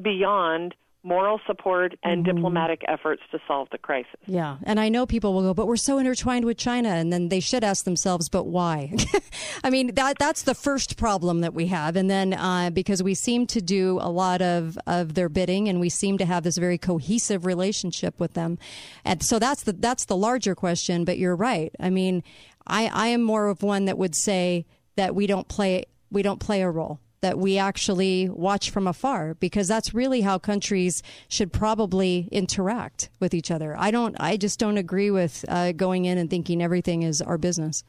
[0.00, 0.74] beyond
[1.04, 2.36] moral support and mm-hmm.
[2.36, 4.20] diplomatic efforts to solve the crisis.
[4.26, 4.58] Yeah.
[4.62, 6.90] And I know people will go, but we're so intertwined with China.
[6.90, 8.94] And then they should ask themselves, but why?
[9.64, 11.96] I mean, that that's the first problem that we have.
[11.96, 15.80] And then uh, because we seem to do a lot of, of their bidding and
[15.80, 18.58] we seem to have this very cohesive relationship with them.
[19.04, 21.04] And so that's the, that's the larger question.
[21.04, 21.74] But you're right.
[21.80, 22.22] I mean,
[22.66, 26.38] I, I am more of one that would say that we don't play, we don't
[26.38, 31.52] play a role that we actually watch from afar because that's really how countries should
[31.52, 33.74] probably interact with each other.
[33.78, 34.14] I don't.
[34.20, 37.84] I just don't agree with uh, going in and thinking everything is our business.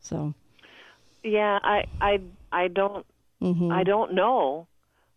[0.00, 0.34] So.
[1.22, 2.20] Yeah, I I
[2.50, 3.04] I don't
[3.42, 3.70] mm-hmm.
[3.70, 4.66] I don't know.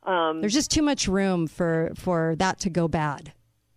[0.04, 3.32] Um, There's just too much room for for that to go bad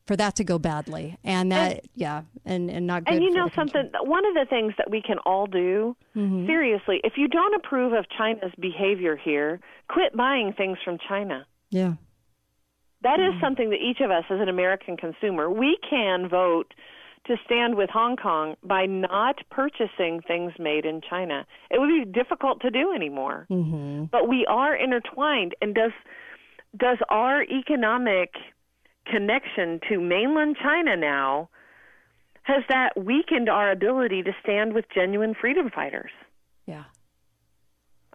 [0.06, 1.16] for that to go badly.
[1.24, 4.46] And that and, yeah and and not good and you know something one of the
[4.48, 6.46] things that we can all do mm-hmm.
[6.46, 11.46] seriously if you don't approve of china's behavior here quit buying things from china.
[11.70, 11.94] Yeah.
[13.02, 13.40] That is mm-hmm.
[13.44, 16.74] something that each of us as an american consumer we can vote
[17.26, 21.46] to stand with hong kong by not purchasing things made in china.
[21.70, 23.46] It would be difficult to do anymore.
[23.50, 24.04] Mm-hmm.
[24.12, 25.54] but we are intertwined.
[25.62, 25.92] And does
[26.76, 28.34] does our economic
[29.06, 31.48] connection to mainland China now
[32.42, 36.10] has that weakened our ability to stand with genuine freedom fighters.
[36.66, 36.84] Yeah.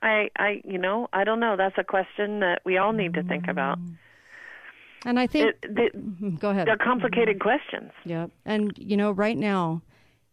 [0.01, 3.23] I I you know, I don't know, that's a question that we all need to
[3.23, 3.79] think about.
[3.79, 3.97] Mm.
[5.05, 6.67] And I think it, the, go ahead.
[6.67, 7.49] They're complicated mm-hmm.
[7.49, 7.91] questions.
[8.05, 8.27] Yeah.
[8.45, 9.81] And you know, right now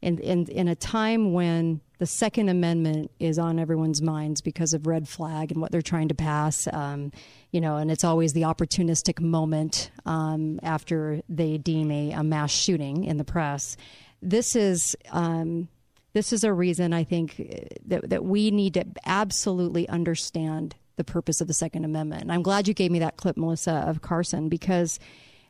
[0.03, 4.87] in in in a time when the Second Amendment is on everyone's minds because of
[4.87, 6.69] red flag and what they're trying to pass.
[6.73, 7.11] Um,
[7.53, 12.51] you know, and it's always the opportunistic moment um, after they deem a, a, mass
[12.51, 13.77] shooting in the press.
[14.21, 14.97] This is.
[15.11, 15.69] Um,
[16.13, 17.37] this is a reason I think
[17.85, 22.23] that, that we need to absolutely understand the purpose of the Second Amendment.
[22.23, 24.99] And I'm glad you gave me that clip, Melissa, of Carson, because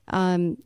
[0.08, 0.56] um,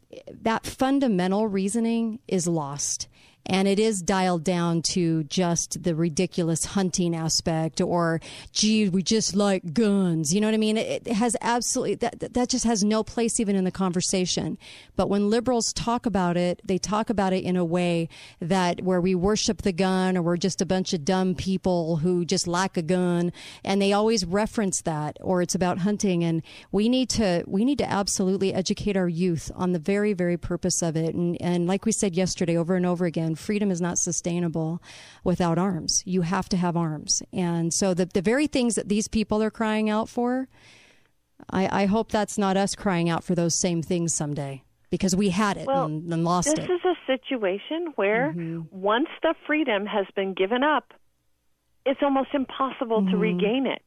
[0.43, 3.09] that fundamental reasoning is lost
[3.47, 8.21] and it is dialed down to just the ridiculous hunting aspect or
[8.53, 10.35] gee we just like guns.
[10.35, 10.77] You know what i mean?
[10.77, 14.59] It, it has absolutely that that just has no place even in the conversation.
[14.97, 18.09] But when liberals talk about it they talk about it in a way
[18.41, 22.25] that where we worship the gun or we're just a bunch of dumb people who
[22.25, 23.33] just lack a gun.
[23.65, 26.23] And they always reference that or it's about hunting.
[26.25, 30.37] And we need to we need to absolutely educate our youth on the very very
[30.37, 31.15] purpose of it.
[31.15, 34.83] And and like we said yesterday over and over again and freedom is not sustainable
[35.25, 36.03] without arms.
[36.05, 37.23] You have to have arms.
[37.33, 40.49] And so the, the very things that these people are crying out for,
[41.49, 45.31] I, I hope that's not us crying out for those same things someday because we
[45.31, 46.69] had it well, and, and, lost this it.
[46.69, 48.63] This is a situation where mm-hmm.
[48.71, 50.93] once the freedom has been given up,
[51.87, 53.13] it's almost impossible mm-hmm.
[53.13, 53.83] to regain it.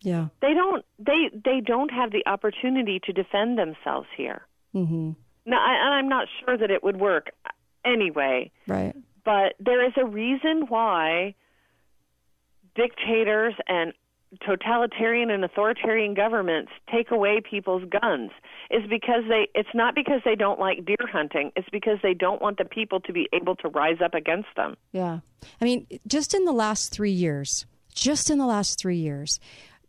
[0.00, 0.28] Yeah.
[0.42, 4.42] They don't they they don't have the opportunity to defend themselves here.
[5.44, 7.30] Now, I, and I'm not sure that it would work
[7.88, 8.50] anyway.
[8.66, 8.94] Right.
[9.24, 11.34] But there is a reason why
[12.74, 13.92] dictators and
[14.44, 18.30] totalitarian and authoritarian governments take away people's guns
[18.70, 22.42] is because they it's not because they don't like deer hunting it's because they don't
[22.42, 25.20] want the people to be able to rise up against them yeah
[25.62, 27.64] i mean just in the last 3 years
[27.94, 29.40] just in the last 3 years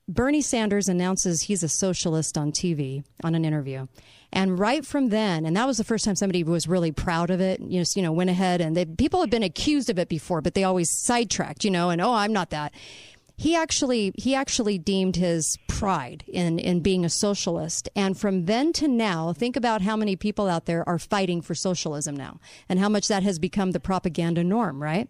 [0.10, 3.86] Bernie Sanders announces he's a socialist on TV on an interview.
[4.34, 7.40] And right from then, and that was the first time somebody was really proud of
[7.40, 10.10] it, you know, you know went ahead and they, people had been accused of it
[10.10, 12.74] before, but they always sidetracked, you know, and oh, I'm not that.
[13.38, 18.74] He actually he actually deemed his pride in in being a socialist, and from then
[18.74, 22.80] to now, think about how many people out there are fighting for socialism now, and
[22.80, 25.08] how much that has become the propaganda norm, right?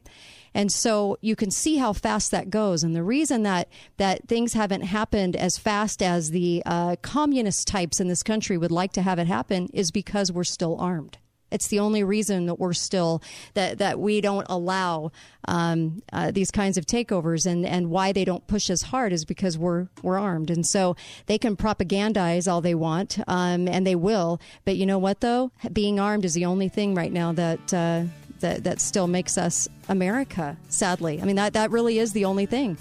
[0.54, 2.84] And so you can see how fast that goes.
[2.84, 8.00] And the reason that, that things haven't happened as fast as the uh, communist types
[8.00, 11.18] in this country would like to have it happen is because we're still armed.
[11.52, 13.22] It's the only reason that we're still
[13.54, 15.12] that that we don't allow
[15.48, 19.26] um, uh, these kinds of takeovers, and, and why they don't push as hard is
[19.26, 20.96] because we're we're armed, and so
[21.26, 24.40] they can propagandize all they want, um, and they will.
[24.66, 28.04] But you know what though, being armed is the only thing right now that uh,
[28.40, 31.22] that, that still makes us America, sadly.
[31.22, 32.78] I mean, that, that really is the only thing.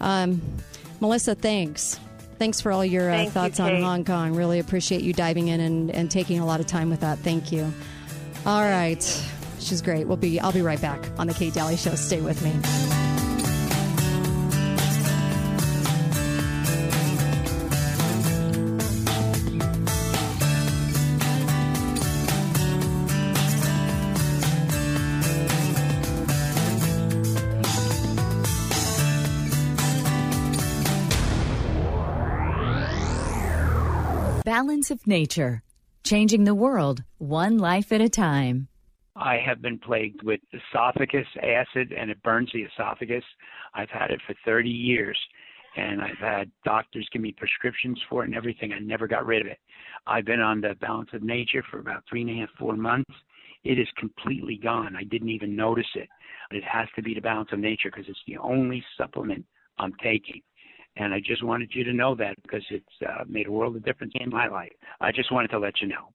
[0.00, 0.42] Um,
[1.00, 1.98] Melissa, thanks.
[2.38, 4.34] Thanks for all your uh, thoughts you, on Hong Kong.
[4.34, 7.18] Really appreciate you diving in and, and taking a lot of time with that.
[7.18, 7.72] Thank you.
[8.46, 9.02] All right.
[9.60, 10.08] She's great.
[10.08, 11.94] We'll be I'll be right back on the Kate Daly Show.
[11.94, 13.01] Stay with me.
[34.62, 35.60] Balance of Nature,
[36.04, 38.68] changing the world one life at a time.
[39.16, 43.24] I have been plagued with esophagus acid and it burns the esophagus.
[43.74, 45.18] I've had it for 30 years
[45.76, 48.72] and I've had doctors give me prescriptions for it and everything.
[48.72, 49.58] I never got rid of it.
[50.06, 53.12] I've been on the balance of nature for about three and a half, four months.
[53.64, 54.94] It is completely gone.
[54.94, 56.08] I didn't even notice it.
[56.52, 59.44] It has to be the balance of nature because it's the only supplement
[59.80, 60.40] I'm taking.
[60.96, 63.84] And I just wanted you to know that because it's uh, made a world of
[63.84, 64.72] difference in my life.
[65.00, 66.12] I just wanted to let you know.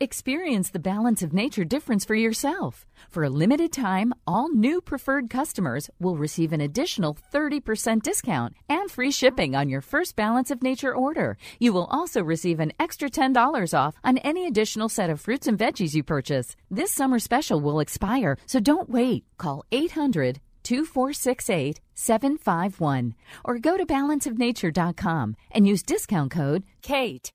[0.00, 2.86] Experience the balance of nature difference for yourself.
[3.10, 8.88] For a limited time, all new preferred customers will receive an additional 30% discount and
[8.88, 11.36] free shipping on your first Balance of Nature order.
[11.58, 15.58] You will also receive an extra $10 off on any additional set of fruits and
[15.58, 16.54] veggies you purchase.
[16.70, 19.24] This summer special will expire, so don't wait.
[19.36, 27.32] Call 800 2468 751 or go to balanceofnature.com and use discount code KATE.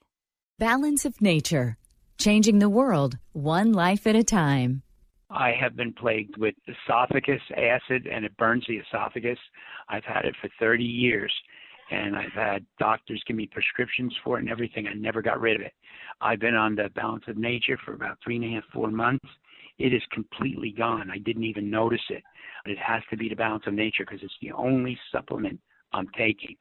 [0.59, 1.77] Balance of Nature,
[2.19, 4.83] changing the world one life at a time.
[5.31, 9.39] I have been plagued with esophagus acid and it burns the esophagus.
[9.89, 11.33] I've had it for 30 years
[11.89, 14.85] and I've had doctors give me prescriptions for it and everything.
[14.85, 15.73] I never got rid of it.
[16.21, 19.25] I've been on the balance of nature for about three and a half, four months.
[19.79, 21.09] It is completely gone.
[21.09, 22.23] I didn't even notice it.
[22.65, 25.59] It has to be the balance of nature because it's the only supplement
[25.91, 26.55] I'm taking.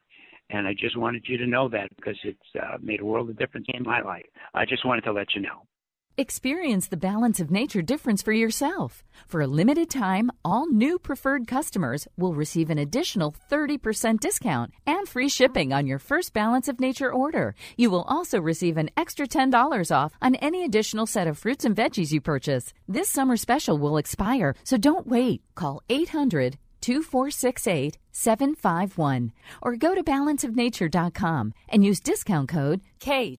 [0.50, 3.38] And I just wanted you to know that because it's uh, made a world of
[3.38, 4.26] difference in my life.
[4.54, 5.66] I just wanted to let you know.
[6.18, 9.02] Experience the balance of nature difference for yourself.
[9.26, 15.08] For a limited time, all new preferred customers will receive an additional 30% discount and
[15.08, 17.54] free shipping on your first Balance of Nature order.
[17.78, 21.74] You will also receive an extra $10 off on any additional set of fruits and
[21.74, 22.74] veggies you purchase.
[22.86, 25.40] This summer special will expire, so don't wait.
[25.54, 29.32] Call 800 2468 751
[29.62, 33.30] or go to balanceofnature.com and use discount code K